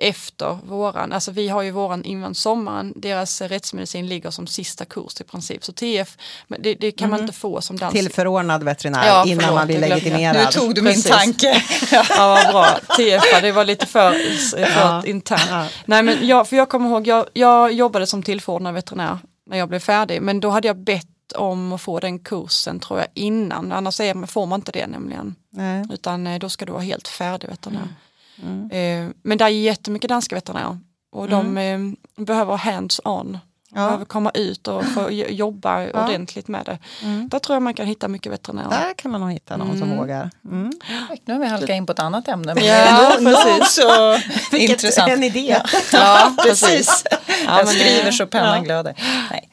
[0.00, 5.20] efter våran, alltså vi har ju våran innan sommaren, deras rättsmedicin ligger som sista kurs
[5.20, 5.64] i princip.
[5.64, 6.16] Så TF,
[6.48, 7.10] det, det kan mm.
[7.10, 7.92] man inte få som dans.
[7.92, 10.36] Tillförordnad veterinär ja, innan förlåt, man blir legitimerad.
[10.36, 11.04] Nu tog du Precis.
[11.04, 11.62] min tanke.
[11.92, 12.96] ja, vad bra.
[12.96, 14.12] TF, det var lite för,
[14.50, 15.02] för ja.
[15.06, 15.46] internt.
[15.50, 15.66] Ja.
[15.84, 19.68] Nej men jag, för jag kommer ihåg, jag, jag jobbade som tillförordnad veterinär när jag
[19.68, 23.72] blev färdig, men då hade jag bett om att få den kursen tror jag innan,
[23.72, 25.34] annars är, får man inte det nämligen.
[25.50, 25.84] Nej.
[25.90, 27.80] Utan eh, då ska du vara helt färdig veterinär.
[27.80, 27.94] Mm.
[28.42, 28.70] Mm.
[28.70, 30.78] Eh, men det är jättemycket danska veterinärer
[31.12, 31.96] och de mm.
[32.16, 33.38] eh, behöver hands-on.
[33.74, 33.84] Ja.
[33.84, 36.04] Behöver komma ut och få jobba ja.
[36.04, 36.78] ordentligt med det.
[37.02, 37.28] Mm.
[37.28, 38.70] Där tror jag man kan hitta mycket veterinärer.
[38.70, 39.98] Där kan man nog hitta någon som mm.
[39.98, 40.30] vågar.
[40.44, 40.72] Mm.
[41.24, 42.54] Nu har vi halkat in på ett annat ämne.
[42.54, 43.74] Men ja, precis.
[43.74, 44.18] Så
[44.56, 45.12] intressant.
[45.12, 45.56] en idé.
[45.92, 47.04] Ja, precis.
[47.46, 48.62] Ja, jag skriver så pennan ja.
[48.62, 48.94] glöder.
[49.30, 49.50] Nej.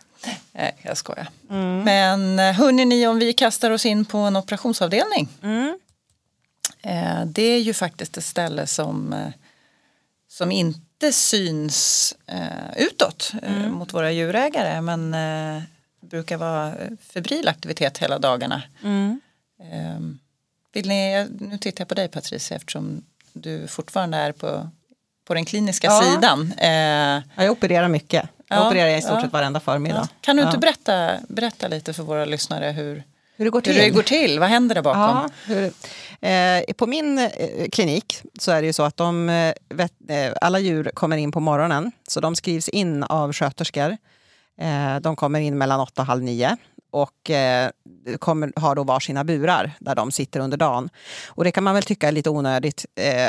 [0.51, 1.27] Nej, jag skojar.
[1.49, 1.83] Mm.
[1.83, 5.27] Men eh, hörni ni om vi kastar oss in på en operationsavdelning?
[5.43, 5.77] Mm.
[6.87, 9.29] Eh, det är ju faktiskt ett ställe som, eh,
[10.27, 13.71] som inte syns eh, utåt mm.
[13.71, 15.15] mot våra djurägare men
[16.01, 18.61] brukar vara febril aktivitet hela dagarna.
[18.83, 19.21] Mm.
[19.71, 20.19] Ehm,
[20.73, 24.69] vill ni, nu tittar jag på dig Patricia eftersom du fortfarande är på,
[25.25, 26.01] på den kliniska ja.
[26.01, 26.53] sidan.
[27.35, 28.29] jag opererar mycket.
[28.47, 29.21] Jag ja, opererar i stort ja.
[29.21, 30.07] sett varenda förmiddag.
[30.21, 33.03] Kan du inte berätta, berätta lite för våra lyssnare hur,
[33.35, 33.73] hur det går till?
[33.73, 35.01] Hur det går till, vad händer där bakom?
[35.01, 35.71] Ja, hur,
[36.21, 37.29] Eh, på min eh,
[37.71, 41.31] klinik så är det ju så att de, eh, vet, eh, alla djur kommer in
[41.31, 41.91] på morgonen.
[42.07, 43.97] Så de skrivs in av sköterskor.
[44.61, 46.57] Eh, de kommer in mellan åtta och halv nio
[46.91, 47.69] och eh,
[48.19, 50.89] kommer, har då varsina burar där de sitter under dagen.
[51.27, 52.85] Och det kan man väl tycka är lite onödigt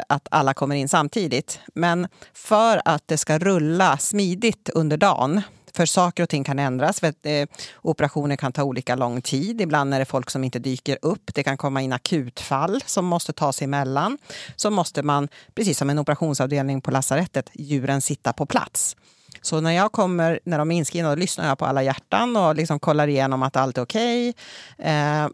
[0.09, 1.61] att alla kommer in samtidigt.
[1.75, 5.43] Men för att det ska rulla smidigt under dagen
[5.79, 7.01] för saker och ting kan ändras.
[7.01, 7.45] För att, eh,
[7.83, 9.61] operationer kan ta olika lång tid.
[9.61, 11.35] Ibland är det folk som inte dyker upp.
[11.35, 14.19] Det kan komma in akutfall som måste tas emellan.
[14.57, 18.97] Så måste man, precis som en operationsavdelning på lasarettet, djuren sitta på plats.
[19.43, 22.55] Så när jag kommer, när de är inskrivna, då lyssnar jag på alla hjärtan och
[22.55, 24.35] liksom kollar igenom att allt är okej.
[24.79, 24.93] Okay.
[24.93, 25.29] Eh,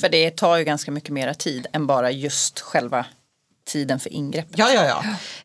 [0.00, 3.06] För det tar ju ganska mycket mera tid än bara just själva
[3.68, 4.58] tiden för ingreppet.
[4.58, 5.04] Ja, ja, ja.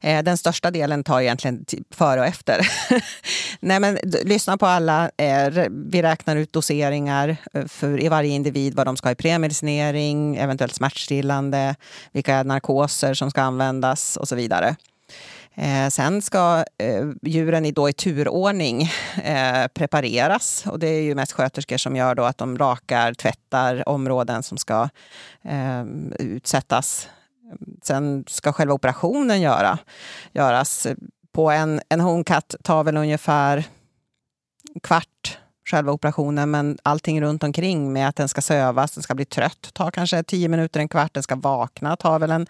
[0.09, 2.67] Eh, den största delen tar egentligen före och efter.
[3.59, 5.11] Nej, men lyssna på alla.
[5.17, 9.15] Eh, vi räknar ut doseringar eh, för i varje individ, vad de ska ha i
[9.15, 11.75] premedicinering, eventuellt smärtstillande,
[12.11, 14.75] vilka narkoser som ska användas och så vidare.
[15.55, 18.81] Eh, sen ska eh, djuren i, då i turordning
[19.23, 23.89] eh, prepareras och det är ju mest sköterskor som gör då att de rakar, tvättar
[23.89, 24.89] områden som ska
[26.19, 27.07] utsättas.
[27.83, 29.77] Sen ska själva operationen göra,
[30.31, 30.87] göras.
[31.31, 33.67] På en, en honkatt tar väl ungefär
[34.83, 39.25] kvart själva operationen men allting runt omkring med att den ska sövas, den ska bli
[39.25, 42.47] trött tar kanske tio minuter, en kvart, den ska vakna tar väl en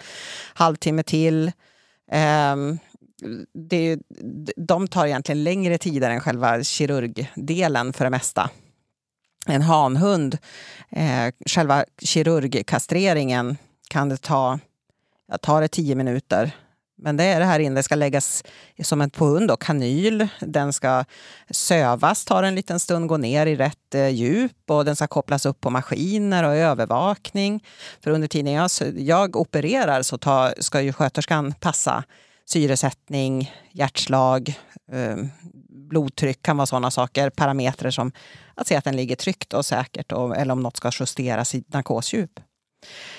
[0.53, 1.51] halvtimme till.
[2.55, 2.79] Um,
[3.53, 3.99] det,
[4.55, 8.49] de tar egentligen längre tid än själva kirurgdelen för det mesta.
[9.47, 10.37] En hanhund,
[10.89, 13.57] eh, själva kirurgkastreringen
[13.89, 14.59] kan det ta,
[15.41, 16.51] tar det tio minuter.
[16.97, 18.43] Men det är det här inne, det ska läggas
[18.83, 20.27] som en på hund, och kanyl.
[20.39, 21.05] Den ska
[21.49, 25.45] sövas, tar en liten stund, gå ner i rätt eh, djup och den ska kopplas
[25.45, 27.63] upp på maskiner och övervakning.
[28.03, 32.03] För under tiden jag, jag opererar så tar, ska ju sköterskan passa
[32.45, 34.59] syresättning, hjärtslag,
[34.91, 35.17] eh,
[35.69, 37.29] blodtryck kan vara sådana saker.
[37.29, 38.11] Parametrar som
[38.55, 41.63] att se att den ligger tryggt och säkert och, eller om något ska justeras i
[41.67, 42.39] narkosdjup.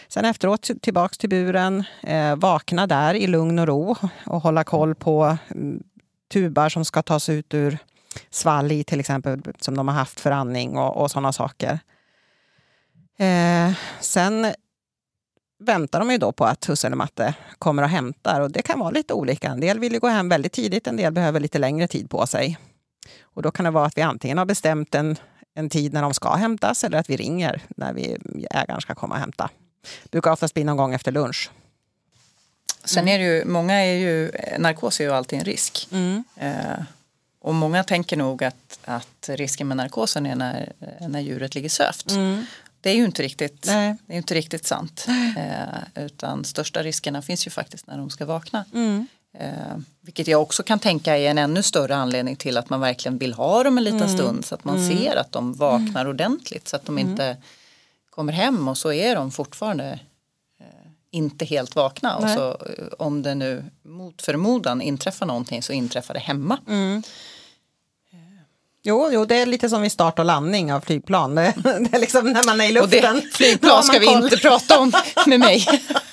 [0.08, 3.96] Sen efteråt tillbaks till buren, eh, vakna där i lugn och ro
[4.26, 5.82] och hålla koll på mm,
[6.32, 7.78] tubar som ska tas ut ur
[8.30, 11.78] svalg till exempel som de har haft för andning och, och sådana saker.
[13.18, 14.46] Eh, sen
[15.58, 18.40] väntar de ju då på att husse eller matte kommer och hämtar.
[18.40, 19.48] Och det kan vara lite olika.
[19.48, 22.26] En del vill ju gå hem väldigt tidigt, en del behöver lite längre tid på
[22.26, 22.58] sig.
[23.22, 25.16] Och då kan det vara att vi antingen har bestämt en,
[25.54, 28.16] en tid när de ska hämtas eller att vi ringer när vi,
[28.50, 29.50] ägaren ska komma och hämta.
[30.02, 31.50] Det brukar oftast bli någon gång efter lunch.
[32.84, 35.88] Sen är det ju, många är ju, narkos är ju alltid en risk.
[35.92, 36.24] Mm.
[36.36, 36.84] Eh,
[37.40, 40.72] och många tänker nog att, att risken med narkosen är när,
[41.08, 42.10] när djuret ligger sövt.
[42.10, 42.46] Mm.
[42.80, 45.06] Det är ju inte riktigt, det är inte riktigt sant.
[45.36, 48.64] Eh, utan största riskerna finns ju faktiskt när de ska vakna.
[48.74, 49.06] Mm.
[49.38, 53.18] Eh, vilket jag också kan tänka är en ännu större anledning till att man verkligen
[53.18, 54.16] vill ha dem en liten mm.
[54.16, 54.98] stund så att man mm.
[54.98, 56.10] ser att de vaknar mm.
[56.10, 57.42] ordentligt så att de inte mm.
[58.10, 59.98] kommer hem och så är de fortfarande
[60.60, 60.66] eh,
[61.10, 62.16] inte helt vakna.
[62.16, 66.58] Och så, eh, om det nu mot förmodan inträffar någonting så inträffar det hemma.
[68.86, 71.34] Jo, jo, det är lite som i start och landning av flygplan.
[71.34, 73.16] Det, det är liksom när man är i luften.
[73.16, 74.92] Och det, flygplan ska vi inte prata om
[75.26, 75.66] med mig.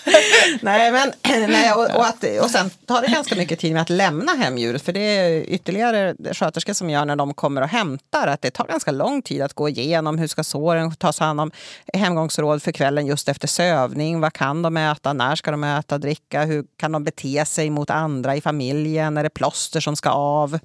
[0.61, 1.11] nej, men,
[1.51, 4.82] nej, och, och, att, och sen tar det ganska mycket tid med att lämna hemdjuret.
[4.82, 8.28] För det är ytterligare sköterskor som gör när de kommer och hämtar.
[8.28, 11.51] Att det tar ganska lång tid att gå igenom hur ska såren tas hand om.
[11.93, 14.22] Hemgångsråd för kvällen just efter sövning.
[14.22, 15.13] Vad kan de äta?
[15.13, 15.97] När ska de äta?
[15.97, 16.45] Dricka?
[16.45, 19.17] Hur kan de bete sig mot andra i familjen?
[19.17, 20.59] Är det plåster som ska av?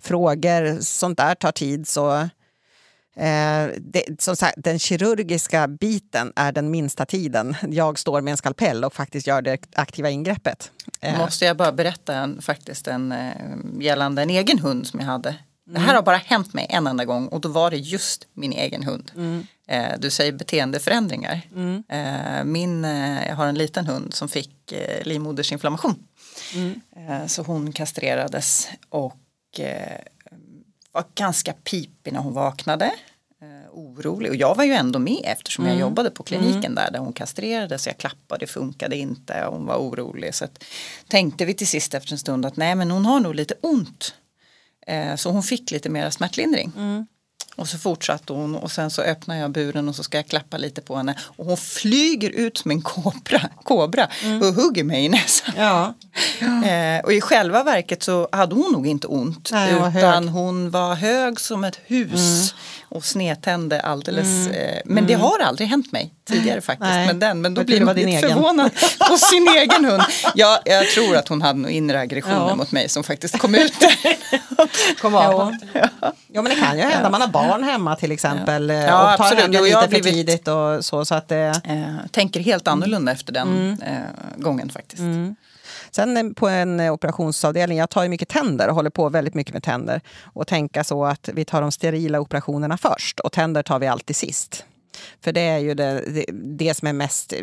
[0.00, 1.88] Frågor, sånt där tar tid.
[1.88, 2.28] Så
[3.18, 7.56] Eh, det, som sagt, den kirurgiska biten är den minsta tiden.
[7.68, 10.70] Jag står med en skalpell och faktiskt gör det aktiva ingreppet.
[11.00, 11.18] Eh.
[11.18, 13.32] Måste jag bara berätta en, faktiskt en, eh,
[13.80, 15.28] gällande en egen hund som jag hade.
[15.28, 15.40] Mm.
[15.74, 18.52] Det här har bara hänt mig en enda gång och då var det just min
[18.52, 19.12] egen hund.
[19.16, 19.46] Mm.
[19.68, 21.40] Eh, du säger beteendeförändringar.
[21.54, 21.82] Mm.
[21.88, 22.84] Eh, min,
[23.28, 25.94] jag har en liten hund som fick livmodersinflammation.
[26.54, 27.28] Mm.
[27.28, 29.20] Så hon kastrerades och
[30.98, 32.84] var ganska pipig när hon vaknade.
[33.42, 35.76] Eh, orolig och jag var ju ändå med eftersom mm.
[35.76, 36.74] jag jobbade på kliniken mm.
[36.74, 37.86] där där hon kastrerades.
[37.86, 40.34] Jag klappade, det funkade inte och hon var orolig.
[40.34, 40.64] Så att,
[41.08, 44.14] tänkte vi till sist efter en stund att nej men hon har nog lite ont.
[44.86, 46.72] Eh, så hon fick lite mera smärtlindring.
[46.76, 47.06] Mm.
[47.58, 50.56] Och så fortsatte hon och sen så öppnar jag buren och så ska jag klappa
[50.56, 51.14] lite på henne.
[51.20, 54.42] Och hon flyger ut som en kobra, kobra mm.
[54.42, 55.54] och hugger mig i näsan.
[55.56, 55.94] Ja.
[56.40, 56.64] ja.
[56.68, 59.50] Eh, och i själva verket så hade hon nog inte ont.
[59.52, 62.12] Nej, utan hon var hög som ett hus.
[62.12, 62.58] Mm.
[62.90, 64.26] Och snedtände alldeles.
[64.26, 64.52] Mm.
[64.52, 65.26] Eh, men det mm.
[65.26, 66.90] har aldrig hänt mig tidigare faktiskt.
[66.90, 67.06] Nej.
[67.06, 68.70] Men, den, men då blir man lite förvånad
[69.08, 70.02] på sin egen hund.
[70.34, 72.54] Ja, jag tror att hon hade några inre aggressioner ja.
[72.54, 74.16] mot mig som faktiskt kom ut där.
[75.00, 75.56] kom av.
[75.72, 75.88] Ja.
[76.28, 77.10] ja men det kan ju hända.
[77.10, 78.68] Man har barn hemma till exempel.
[78.68, 79.54] Ja, och tar absolut.
[79.54, 81.04] Jo, lite för tidigt och så.
[81.04, 81.60] så att det...
[81.64, 83.82] Eh, tänker helt annorlunda efter den mm.
[83.82, 85.00] eh, gången faktiskt.
[85.00, 85.36] Mm.
[85.90, 89.34] Sen eh, på en eh, operationsavdelning, jag tar ju mycket tänder och håller på väldigt
[89.34, 90.00] mycket med tänder.
[90.22, 94.16] Och tänka så att vi tar de sterila operationerna först och tänder tar vi alltid
[94.16, 94.64] sist.
[95.20, 97.38] För det är ju det, det, det som är mest eh,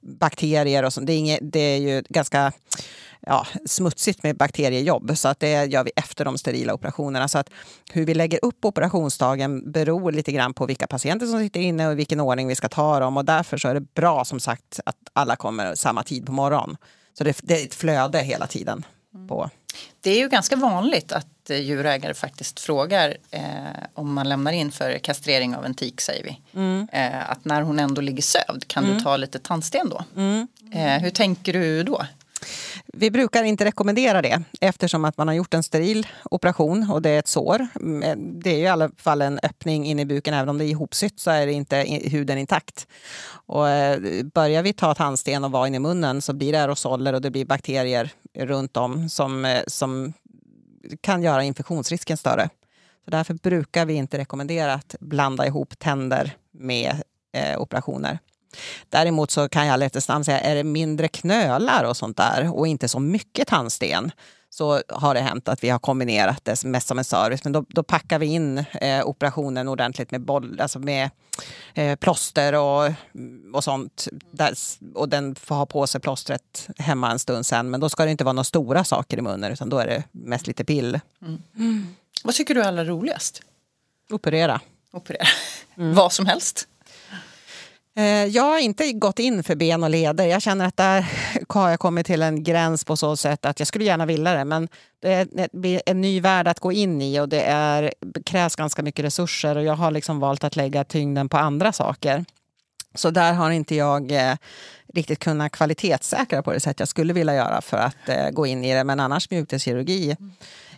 [0.00, 1.06] bakterier och sånt.
[1.06, 2.52] Det är, inget, det är ju ganska
[3.26, 5.18] ja, smutsigt med bakteriejobb.
[5.18, 7.28] Så att det gör vi efter de sterila operationerna.
[7.28, 7.50] Så att
[7.92, 11.92] hur vi lägger upp operationsdagen beror lite grann på vilka patienter som sitter inne och
[11.92, 13.16] i vilken ordning vi ska ta dem.
[13.16, 16.76] Och därför så är det bra som sagt att alla kommer samma tid på morgonen.
[17.18, 18.84] Så det, det är ett flöde hela tiden.
[19.28, 19.50] på.
[20.00, 23.42] Det är ju ganska vanligt att eh, djurägare faktiskt frågar eh,
[23.94, 26.40] om man lämnar in för kastrering av en tik säger vi.
[26.54, 26.88] Mm.
[26.92, 30.04] Eh, att när hon ändå ligger sövd kan du ta lite tandsten då?
[30.16, 30.48] Mm.
[30.72, 32.06] Eh, hur tänker du då?
[32.86, 37.10] Vi brukar inte rekommendera det eftersom att man har gjort en steril operation och det
[37.10, 37.66] är ett sår.
[37.80, 40.34] Mm, eh, det är i alla fall en öppning in i buken.
[40.34, 42.86] Även om det är ihopsytt så är det inte huden intakt.
[43.46, 47.12] Och eh, börjar vi ta tandsten och vara inne i munnen så blir det aerosoler
[47.12, 50.12] och det blir bakterier runt om som, eh, som
[51.00, 52.48] kan göra infektionsrisken större.
[53.04, 58.18] Så därför brukar vi inte rekommendera att blanda ihop tänder med eh, operationer.
[58.88, 62.66] Däremot så kan jag lätt snabbt säga, är det mindre knölar och sånt där och
[62.66, 64.12] inte så mycket tandsten
[64.54, 67.44] så har det hänt att vi har kombinerat det mest som en service.
[67.44, 71.10] Men då, då packar vi in eh, operationen ordentligt med, boll, alltså med
[71.74, 72.92] eh, plåster och,
[73.52, 74.08] och sånt.
[74.30, 74.54] Där,
[74.94, 77.70] och den får ha på sig plåstret hemma en stund sen.
[77.70, 80.04] Men då ska det inte vara några stora saker i munnen utan då är det
[80.12, 81.00] mest lite pill.
[82.24, 83.42] Vad tycker du är allra roligast?
[84.10, 84.60] Operera.
[84.92, 85.26] Operera.
[85.74, 86.68] Vad som helst.
[87.94, 90.24] Eh, jag har inte gått in för ben och leder.
[90.26, 91.06] Jag känner att där
[91.48, 94.44] har jag kommit till en gräns på så sätt att jag skulle gärna vilja det.
[94.44, 94.68] Men
[95.00, 97.92] det är- blir en ny värld att gå in i och det är,
[98.26, 99.56] krävs ganska mycket resurser.
[99.56, 102.24] Och jag har liksom valt att lägga tyngden på andra saker.
[102.94, 104.36] Så där har inte jag eh,
[104.94, 108.64] riktigt kunnat kvalitetssäkra på det sätt jag skulle vilja göra för att eh, gå in
[108.64, 108.84] i det.
[108.84, 110.16] Men annars mjukdelskirurgi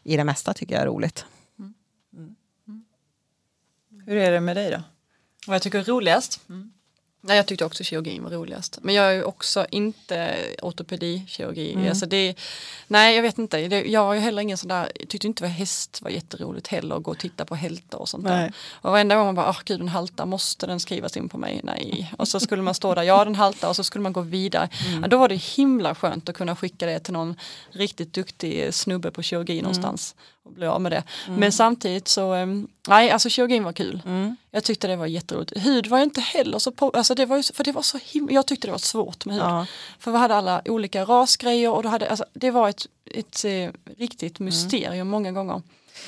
[0.02, 1.24] i det mesta tycker jag är roligt.
[1.58, 1.74] Mm.
[2.16, 2.34] Mm.
[2.68, 2.84] Mm.
[4.06, 4.82] Hur är det med dig då?
[5.46, 6.40] Vad jag tycker är roligast?
[7.26, 8.78] Nej, jag tyckte också kirurgin var roligast.
[8.82, 11.88] Men jag är ju också inte ortopedikirurgi.
[11.88, 12.34] Alltså det,
[12.86, 13.58] nej, jag vet inte.
[13.58, 16.96] Jag har ju heller ingen sån där, jag tyckte inte var häst var jätteroligt heller
[16.96, 18.42] att gå och titta på hältar och sånt Nej.
[18.42, 18.52] där.
[18.72, 21.60] Och varenda gång man bara, ah gud den haltar, måste den skrivas in på mig?
[21.64, 22.12] Nej.
[22.18, 24.68] Och så skulle man stå där, ja den haltar och så skulle man gå vidare.
[25.02, 27.36] Ja, då var det himla skönt att kunna skicka det till någon
[27.70, 30.14] riktigt duktig snubbe på kirurgi någonstans
[30.44, 31.02] och bli av med det.
[31.28, 34.02] Men samtidigt så, em, nej alltså kirurgin var kul.
[34.50, 35.58] Jag tyckte det var jätteroligt.
[35.58, 37.98] Hud var ju inte heller så på, alltså det var ju, för det var så
[38.04, 39.44] himla, jag tyckte det var svårt med hud.
[39.44, 39.66] Ja.
[39.98, 43.70] För vi hade alla olika rasgrejer och då hade, alltså, det var ett, ett eh,
[43.98, 45.62] riktigt mysterium många gånger.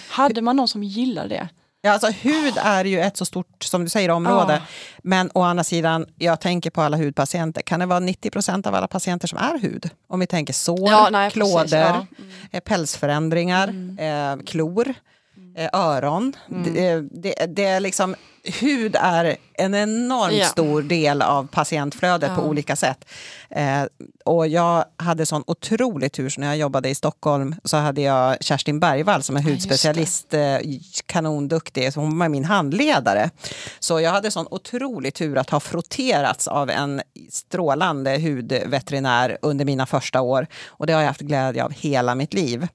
[0.09, 1.49] Hade man någon som gillade det?
[1.87, 4.53] Ja, alltså, hud är ju ett så stort, som du säger, område.
[4.53, 4.61] Ja.
[5.03, 7.63] Men å andra sidan, jag tänker på alla hudpatienter.
[7.63, 9.91] Kan det vara 90 procent av alla patienter som är hud?
[10.09, 12.07] Om vi tänker sår, Ja, nej, precis, klådor, ja.
[12.51, 13.69] eh, pälsförändringar,
[13.99, 14.95] eh, klor,
[15.57, 16.37] eh, öron.
[16.65, 18.15] Det, det, det är liksom,
[18.61, 20.47] hud är en enormt Ja.
[20.47, 22.47] stor del av patientflödet på Ja.
[22.47, 23.05] olika sätt.
[23.51, 23.83] Eh,
[24.25, 28.37] och jag hade sån otrolig tur, så när jag jobbade i Stockholm så hade jag
[28.45, 30.59] Kerstin Bergvall som är hudspecialist, eh,
[31.07, 33.31] kanonduktig, så hon var min handledare.
[33.81, 39.87] Så jag hade sån otrolig tur att ha frotterats av en strålande hudveterinär under mina
[39.87, 40.47] första år.
[40.67, 42.69] Och det har jag haft glädje av hela mitt liv.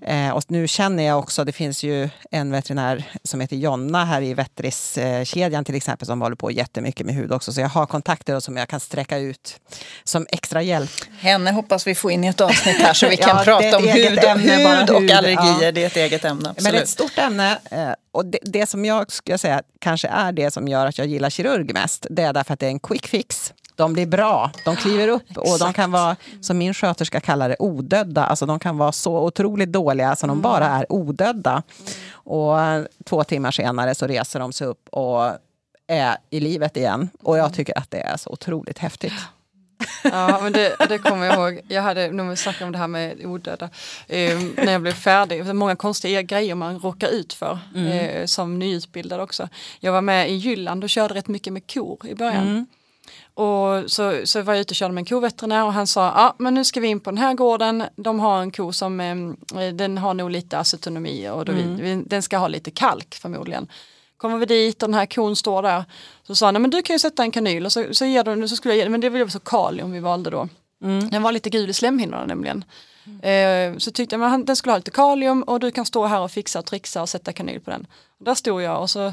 [0.00, 4.22] Eh, och nu känner jag också, det finns ju en veterinär som heter Jonna här
[4.22, 7.52] i Vetris-kedjan till exempel som håller på jättemycket med hud också.
[7.52, 9.60] Så jag har kontakter som jag kan sträcka ut
[10.04, 10.90] som extra hjälp.
[11.20, 13.76] Henne hoppas vi få in i ett avsnitt här så vi Ja, kan är prata
[13.76, 15.62] om hud, och, ämne, hud och hud, allergier.
[15.62, 15.72] ja.
[15.72, 16.54] Det är ett eget ämne.
[16.56, 16.88] Men det är ett Absolut.
[16.88, 17.58] stort ämne.
[17.70, 21.06] eh, Och det, det som jag skulle säga kanske är det som gör att jag
[21.06, 23.52] gillar kirurg mest, det är därför att det är en quick fix.
[23.76, 27.56] De blir bra, de kliver upp och de kan vara, som min sköterska kallar det,
[27.58, 28.24] odödda.
[28.24, 31.62] Alltså de kan vara så otroligt dåliga så de bara är odödda.
[32.12, 35.30] Och eh, två timmar senare så reser de sig upp och
[35.86, 37.08] är i livet igen.
[37.22, 39.12] Och jag tycker att det är så otroligt häftigt.
[40.04, 41.60] Ja, men det, det kommer jag ihåg.
[41.68, 43.70] Jag hade, när vi snackade om det här med odöda,
[44.08, 49.20] eh, när jag blev färdig, många konstiga grejer man råkar ut för eh, som nyutbildad
[49.20, 49.48] också.
[49.80, 52.66] Jag var med i Jylland och körde rätt mycket med kor i början.
[53.36, 56.34] Och så, så var jag ute och körde med en koveterinär och han sa, ja
[56.38, 59.68] men nu ska vi in på den här gården, de har en ko som, eh,
[59.74, 63.68] den har nog lite acetonomi och då vi, den ska ha lite kalk förmodligen.
[64.16, 65.84] Kommer vi dit och den här kon står där,
[66.26, 68.24] så sa han, "Nej, men du kan ju sätta en kanyl och så, så ger
[68.24, 70.48] du, så skulle jag ge, men det var så kalium vi valde då.
[71.10, 72.64] Den var lite gul i slemhinnorna nämligen.
[73.22, 76.06] Eh, så tyckte jag men han, den skulle ha lite kalium och du kan stå
[76.06, 77.86] här och fixa och trixa och sätta kanyl på den.
[78.18, 79.12] Och där stod jag och så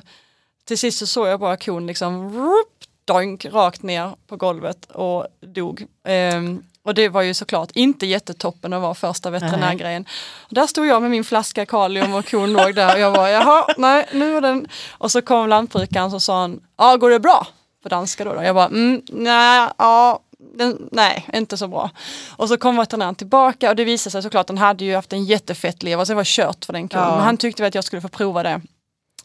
[0.66, 5.28] till sist så såg jag bara kon liksom rup, doink, rakt ner på golvet och
[5.42, 5.86] dog.
[6.08, 10.06] Ehm, Och det var ju såklart inte jättetoppen att vara första veterinärgrejen.
[10.50, 13.28] Och där stod jag med min flaska kalium och kon låg där och jag var
[13.28, 14.68] jaha, nej nu är den...
[14.92, 17.48] Och så kom lantbrukaren så sa han, ja går det bra?
[17.84, 18.34] På danska då.
[18.34, 18.44] då.
[18.44, 20.20] Jag bara, mm, nej, ja,
[20.58, 21.90] den, nej, inte så bra.
[22.38, 25.14] Och så kom veterinären tillbaka och det visade sig såklart att den hade ju haft
[25.14, 27.00] en jättefett lever så det var kört för den kon.
[27.00, 27.16] Ja.
[27.16, 28.62] Men han tyckte väl att jag skulle få prova det.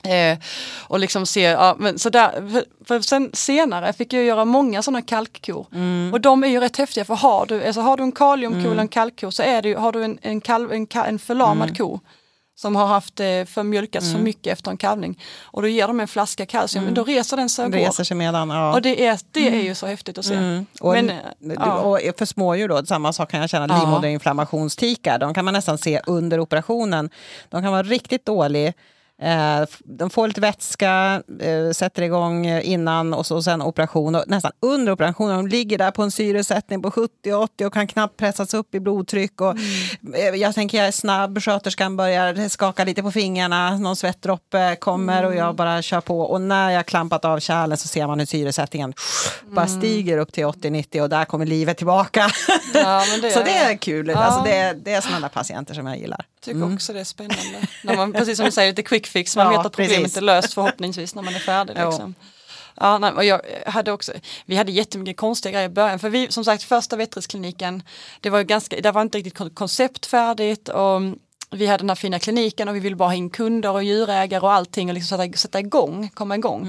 [0.05, 0.39] Eh,
[0.79, 4.83] och liksom se, ja, men så där, för, för sen senare fick jag göra många
[4.83, 5.67] sådana kalkkor.
[6.13, 8.83] Och de är ju rätt häftiga för har du, alltså har du en kaliumko eller
[8.83, 12.01] en kalkko så är det ju, har du en, en, kalv, en, en förlamad ko
[12.61, 16.01] som har haft eh, för mjölkats för mycket efter en kalvning och då ger de
[16.01, 17.73] en flaska kalcium, men då reser den sig och.
[17.73, 18.51] Reser sig medan.
[18.51, 18.75] Ja.
[18.75, 20.35] Och det är, det är ju så häftigt att se.
[20.35, 20.67] Mm.
[20.81, 21.13] Och, Men,
[21.57, 21.81] ja.
[21.81, 23.81] och för smådjur då, samma sak kan jag känna, Ja.
[23.81, 27.11] livmoderinflammationstikar, de kan man nästan se under operationen.
[27.49, 28.73] De kan vara riktigt dåliga.
[29.23, 34.14] Eh, de får lite vätska, eh, sätter igång innan och så sen operation.
[34.14, 38.16] Och nästan under operationen, de ligger där på en syresättning på 70-80 och kan knappt
[38.16, 39.41] pressas upp i blodtryck.
[39.41, 39.57] Och,
[40.14, 45.25] eh, jag tänker jag är snabb, sköterskan börjar skaka lite på fingrarna, någon svettdroppe kommer
[45.25, 46.21] och jag bara kör på.
[46.21, 48.95] Och när jag klampat av kärlen så ser man hur syresättningen
[49.47, 52.31] bara stiger upp till 80-90 och där kommer livet tillbaka.
[52.75, 54.09] Ja, det så det är kul.
[54.09, 54.16] Ja.
[54.16, 56.25] Alltså det, är, det är sådana patienter som jag gillar.
[56.41, 57.66] tycker också det är spännande.
[57.85, 60.17] när man, precis som du säger, lite quick fix, man Ja, vet att problemet precis.
[60.17, 61.75] är löst förhoppningsvis när man är färdig.
[61.79, 61.89] Ja.
[61.91, 62.15] Liksom.
[62.81, 64.13] Ja, nej, och jag hade också,
[64.47, 65.99] vi hade jättemycket konstiga grejer i början.
[65.99, 67.83] För vi, som sagt, första vetriskliniken,
[68.21, 70.69] det var, ju ganska, det var inte riktigt kon- koncept färdigt.
[70.69, 71.01] Och
[71.51, 74.41] vi hade den här fina kliniken och vi ville bara ha in kunder och djurägare
[74.41, 76.69] och allting och liksom sätta, sätta igång, komma igång.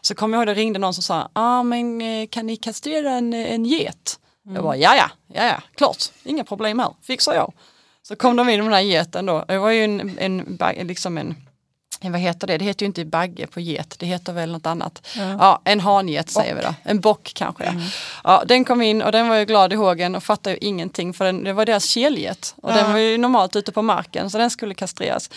[0.00, 3.10] Så kom jag ihåg, det ringde någon som sa, ah, men eh, kan ni kastrera
[3.10, 4.18] en, en get?
[4.54, 7.52] Jag bara, ja ja, ja ja, klart, inga problem här, fixar jag.
[8.02, 11.18] Så kom de in med den här geten då, det var ju en, en, liksom
[11.18, 11.36] en,
[12.08, 12.58] vad heter det?
[12.58, 15.06] Det heter ju inte bagge på get, det heter väl något annat.
[15.16, 16.74] Ja, en hanget säger vi då.
[16.82, 17.64] En bock kanske.
[17.64, 17.72] Ja.
[18.24, 21.14] Ja, den kom in och den var jag glad i hågen och fattade ju ingenting
[21.14, 22.54] för den, det var deras kelget.
[22.62, 25.30] Och den var ju normalt ute på marken så den skulle kastreras.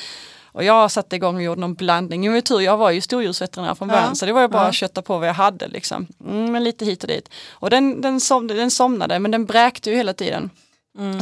[0.53, 2.24] Och jag satte igång och gjorde någon blandning.
[2.24, 5.01] Jo, tur, jag var ju stordjursveterinär från början så det var ju bara att kötta
[5.01, 5.68] på vad jag hade.
[5.68, 6.07] Liksom.
[6.26, 7.30] Mm, men lite hit och dit.
[7.49, 10.49] Och den, den, som, den somnade men den bräkte ju hela tiden.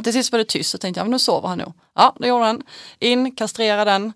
[0.03, 1.73] Till sist var det tyst och tänkte jag, men nu sover han nog.
[1.95, 2.63] Ja, det gjorde han.
[2.99, 4.13] In, kastrera den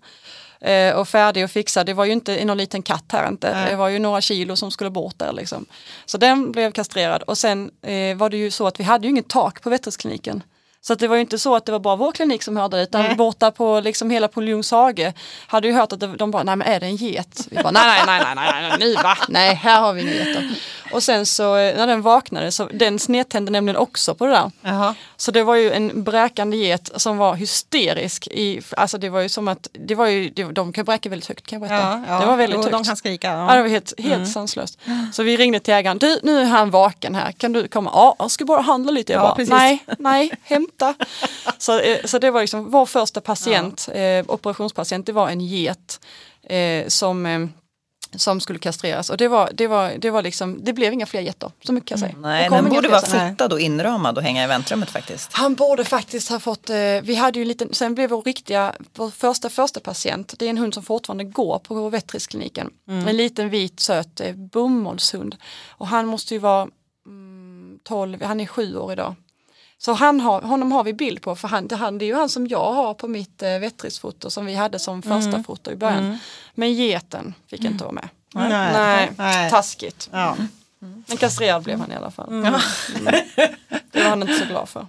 [0.60, 1.86] eh, och färdig och fixad.
[1.86, 3.68] Det var ju inte någon liten katt här inte.
[3.70, 5.66] Det var ju några kilo som skulle bort där liksom.
[6.06, 9.10] Så den blev kastrerad och sen eh, var det ju så att vi hade ju
[9.10, 10.42] inget tak på veterinärkliniken.
[10.80, 12.82] Så det var ju inte så att det var bara vår klinik som hörde det
[12.82, 15.12] utan borta på liksom hela på Ljungshage
[15.46, 17.46] hade ju hört att de bara, nej men är det en get?
[17.50, 19.18] Vi bara, nej nej nej nej nej, nej nu va?
[19.28, 20.50] Nej här har vi inga getter.
[20.92, 24.50] Och sen så eh, när den vaknade så den snedtände nämligen också på det där.
[24.62, 24.94] Jaha.
[25.16, 28.26] Så det var ju en bräkande get som var hysterisk.
[28.26, 31.28] I, alltså det var ju som att, det var ju, det, de kan bräka väldigt
[31.28, 31.86] högt kan jag berätta.
[31.88, 32.20] Ja, ja.
[32.20, 32.72] Det var väldigt Jo, högt.
[32.72, 33.26] De kan skrika.
[33.32, 33.62] Ja, det Ja.
[33.62, 34.78] var helt, helt sanslöst.
[35.12, 37.90] Så vi ringde till ägaren, du nu är han vaken här, kan du komma?
[37.94, 39.12] Ja, jag ska bara handla lite.
[39.12, 39.50] Jag Ja, bara, precis.
[39.50, 40.94] nej, nej, hämta.
[41.58, 46.00] så, eh, så det var liksom vår första patient, eh, operationspatient, det var en get
[46.48, 47.46] eh, som eh,
[48.14, 51.20] som skulle kastreras och det var, det var, det var liksom, det blev inga fler
[51.20, 52.20] getter, så mycket kan jag säga.
[52.20, 55.32] Nej, Det kom den borde vara fotad och inramad och hänga i väntrummet faktiskt.
[55.32, 58.74] Han borde faktiskt ha fått, eh, vi hade ju en liten, sen blev vår riktiga,
[58.94, 62.70] vår första första patient, det är en hund som fortfarande går på vetriskliniken.
[62.88, 65.36] En liten vit söt eh, bomullshund.
[65.68, 66.68] Och han måste ju vara
[67.06, 69.14] mm, 12, han är sju år idag.
[69.78, 72.14] Så han har, honom har vi bild på, för han, det, han, det är ju
[72.14, 75.76] han som jag har på mitt eh, vetrisfoto som vi hade som första foto i
[75.76, 76.18] början.
[76.54, 78.08] Men geten fick inte vara med.
[78.34, 78.48] Nej.
[78.72, 79.50] Nej, Nej.
[79.50, 80.08] taskigt.
[80.12, 80.36] Ja.
[80.78, 82.28] Men kastrerad blev han i alla fall.
[82.28, 82.54] Mm.
[83.92, 84.86] Det var han inte så glad för.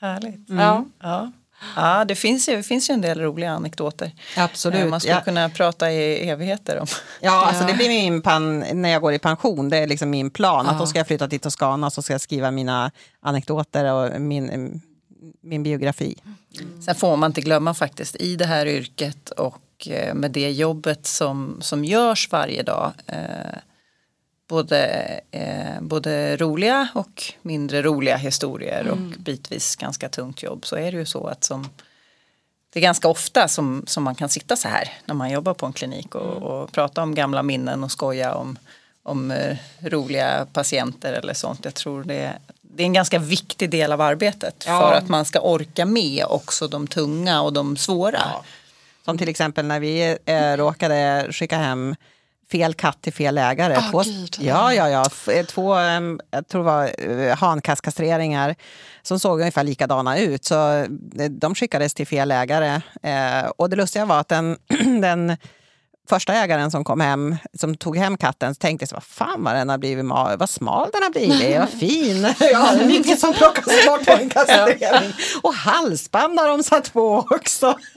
[0.00, 0.48] Härligt.
[0.48, 0.84] Ja.
[1.00, 1.32] Ja.
[1.76, 4.12] Ja, det finns, ju, det finns ju en del roliga anekdoter.
[4.36, 4.80] Absolut.
[4.80, 5.20] Eh, Man skulle Ja.
[5.20, 6.86] kunna prata i evigheter om.
[7.20, 7.68] Ja, alltså Ja.
[7.68, 9.68] det blir min pan, när jag går i pension.
[9.68, 10.66] Det är liksom min plan.
[10.66, 12.90] Att då ska jag flytta till Toscana så ska jag skriva mina
[13.20, 14.80] anekdoter och min,
[15.42, 16.16] min biografi.
[16.84, 21.06] Sen får man inte glömma faktiskt i det här yrket och eh, med det jobbet
[21.06, 22.92] som, som görs varje dag.
[23.06, 23.16] Eh,
[24.52, 30.66] både, eh, både roliga och mindre roliga historier och bitvis ganska tungt jobb.
[30.66, 31.68] Så är det ju så att som
[32.72, 35.66] det är ganska ofta som, som man kan sitta så här när man jobbar på
[35.66, 38.58] en klinik och, och prata om gamla minnen och skoja om,
[39.02, 41.60] om eh, roliga patienter eller sånt.
[41.64, 42.32] Jag tror det,
[42.62, 44.80] det är en ganska viktig del av arbetet Ja.
[44.80, 48.22] för att man ska orka med också de tunga och de svåra.
[49.04, 51.94] Som till exempel när vi eh, råkade skicka hem
[52.52, 53.76] fel katt till fel ägare.
[53.76, 54.36] Ah, två, gud.
[54.40, 55.32] ja, ja, ja.
[55.32, 55.76] Eh, Två,
[56.30, 58.54] jag tror det var eh, hankasskastreringar
[59.02, 60.44] som såg ungefär likadana ut.
[60.44, 60.84] Så eh,
[61.30, 62.80] de skickades till fel ägare.
[63.56, 64.56] Och det lustiga var att den,
[65.00, 65.36] den
[66.08, 69.44] första ägaren som kom hem, som tog hem katten, så tänkte jag så, vad fan
[69.44, 70.04] vad den har blivit,
[70.38, 72.34] vad smal den har blivit, vad fin.
[72.52, 75.12] Ja, mycket som plockas bort på en kastrering.
[75.42, 77.78] Och halsband har de satt på också.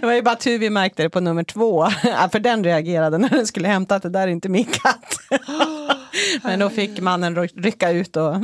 [0.00, 1.86] Det var ju bara tur vi märkte det på nummer två,
[2.32, 5.16] för den reagerade när den skulle hämta att det där är inte min katt.
[6.42, 8.34] Men då fick mannen ry- rycka ut och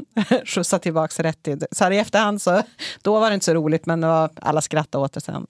[0.44, 1.64] skjutsa tillbaka rätt till.
[1.72, 2.62] Så här i efterhand så,
[3.02, 5.46] då var det inte så roligt men det var, alla skrattade åt det sen.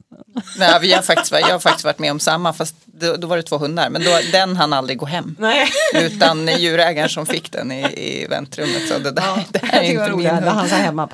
[0.59, 3.37] Nej, vi har faktiskt, jag har faktiskt varit med om samma fast då, då var
[3.37, 5.37] det två hundar men då, den hann aldrig gå hem.
[5.39, 5.69] Nej.
[5.95, 10.03] Utan djurägaren som fick den i, i väntrummet sa det där, det här är inte
[10.03, 10.71] min roligt när han hund.
[10.71, 11.09] sa hemma.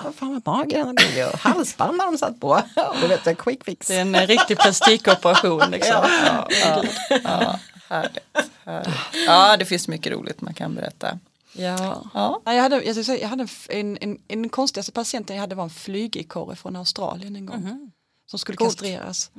[0.00, 2.62] Fan vad mager han har blivit och halsband har de satt på.
[3.00, 3.86] Du vet, en quick fix.
[3.86, 5.70] Det är en eh, riktig plastikoperation.
[5.70, 5.96] Liksom.
[6.26, 6.84] Ja, ja,
[7.24, 8.18] ja, härligt,
[8.64, 8.94] härligt.
[9.26, 11.18] ja, det finns mycket roligt man kan berätta.
[11.52, 12.02] Ja.
[12.14, 12.40] Ja.
[12.44, 15.70] Jag hade, jag, säga, jag hade en, en, en, konstigaste patienten jag hade var en
[15.70, 17.92] flygekorre från Australien en gång.
[18.26, 18.70] Som skulle Coolt.
[18.70, 19.30] kastreras.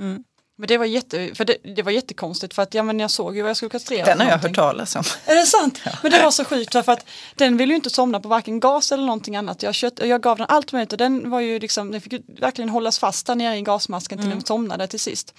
[0.57, 3.35] Men det var, jätte, för det, det var jättekonstigt för att ja, men jag såg
[3.35, 4.05] ju vad jag skulle kastrera.
[4.05, 5.03] Den har jag hört talas om.
[5.25, 5.81] Är det sant?
[6.03, 8.91] Men det var så sjukt för att den ville ju inte somna på varken gas
[8.91, 9.63] eller någonting annat.
[9.63, 12.69] Jag, kött, jag gav den allt möjligt och den var ju liksom, den fick verkligen
[12.69, 15.33] hållas fast där nere i gasmasken till den somnade till sist.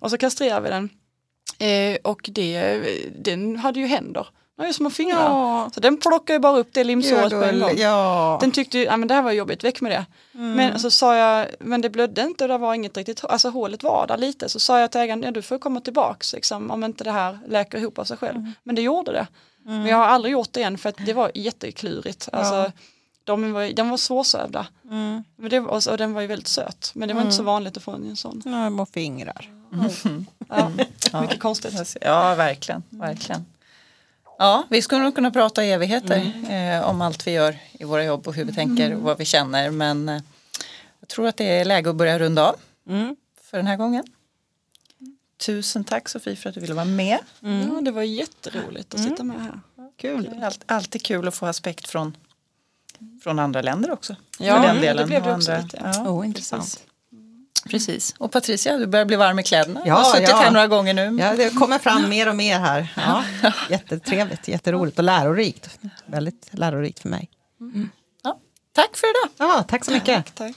[0.00, 0.90] Och så kastrerade vi den.
[1.58, 2.82] Eh, och det,
[3.18, 4.26] den hade ju händer.
[4.56, 5.18] Den har ju små fingrar.
[5.30, 5.70] Ja.
[5.74, 7.76] Så den plockade ju bara upp det limsåret på en gång.
[7.76, 8.38] Ja.
[8.40, 10.06] Den tyckte ju, ja men det här var jobbigt, väck med det.
[10.32, 13.82] Men så sa jag, men det blödde inte och det var inget riktigt, alltså hålet
[13.82, 14.48] var där lite.
[14.48, 17.38] Så sa jag till ägaren, ja du får komma tillbaks liksom, om inte det här
[17.48, 18.52] läker ihop av sig själv.
[18.62, 19.26] Men det gjorde det.
[19.64, 22.28] Men jag har aldrig gjort det igen för att det var jätteklurigt.
[22.32, 22.72] Alltså,
[23.24, 24.66] de var, de var svårsövda.
[25.36, 26.90] Men det, och, och den var ju väldigt söt.
[26.94, 28.42] Men det var inte så vanligt att få en sån.
[28.44, 29.48] Några små fingrar.
[31.12, 31.96] Ja, mycket konstigt.
[32.00, 32.82] Ja, verkligen.
[32.90, 33.44] verkligen.
[34.42, 38.04] Ja, vi skulle nog kunna prata i evigheter eh, om allt vi gör i våra
[38.04, 39.70] jobb och hur vi tänker och vad vi känner.
[39.70, 40.20] Men eh,
[41.00, 42.56] jag tror att det är läge att börja runda av
[42.88, 43.16] Mm.
[43.42, 44.04] för den här gången.
[45.46, 47.18] Tusen tack Sofie för att du ville vara med.
[47.40, 49.60] Ja, det var jätteroligt att sitta med här.
[49.96, 50.30] Kul.
[50.42, 52.16] Allt- alltid kul att få aspekt från,
[53.22, 54.16] från andra länder också.
[54.38, 56.84] Ja, det blev det och också andra- lite, Ja, Oh, intressant.
[57.70, 58.14] Precis.
[58.18, 59.80] Och Patricia, du börjar bli varm i kläderna.
[59.84, 60.36] Ja, du har suttit ja.
[60.36, 61.16] här några gånger nu.
[61.20, 62.92] Ja, det kommer fram mer och mer här.
[62.96, 63.24] Ja.
[63.70, 65.78] Jättetrevligt, jätteroligt och lärorikt.
[66.06, 67.30] Väldigt lärorikt för mig.
[68.22, 68.38] Ja.
[68.72, 69.48] Tack för idag.
[69.48, 70.34] Ja, tack så mycket.
[70.34, 70.54] Tack.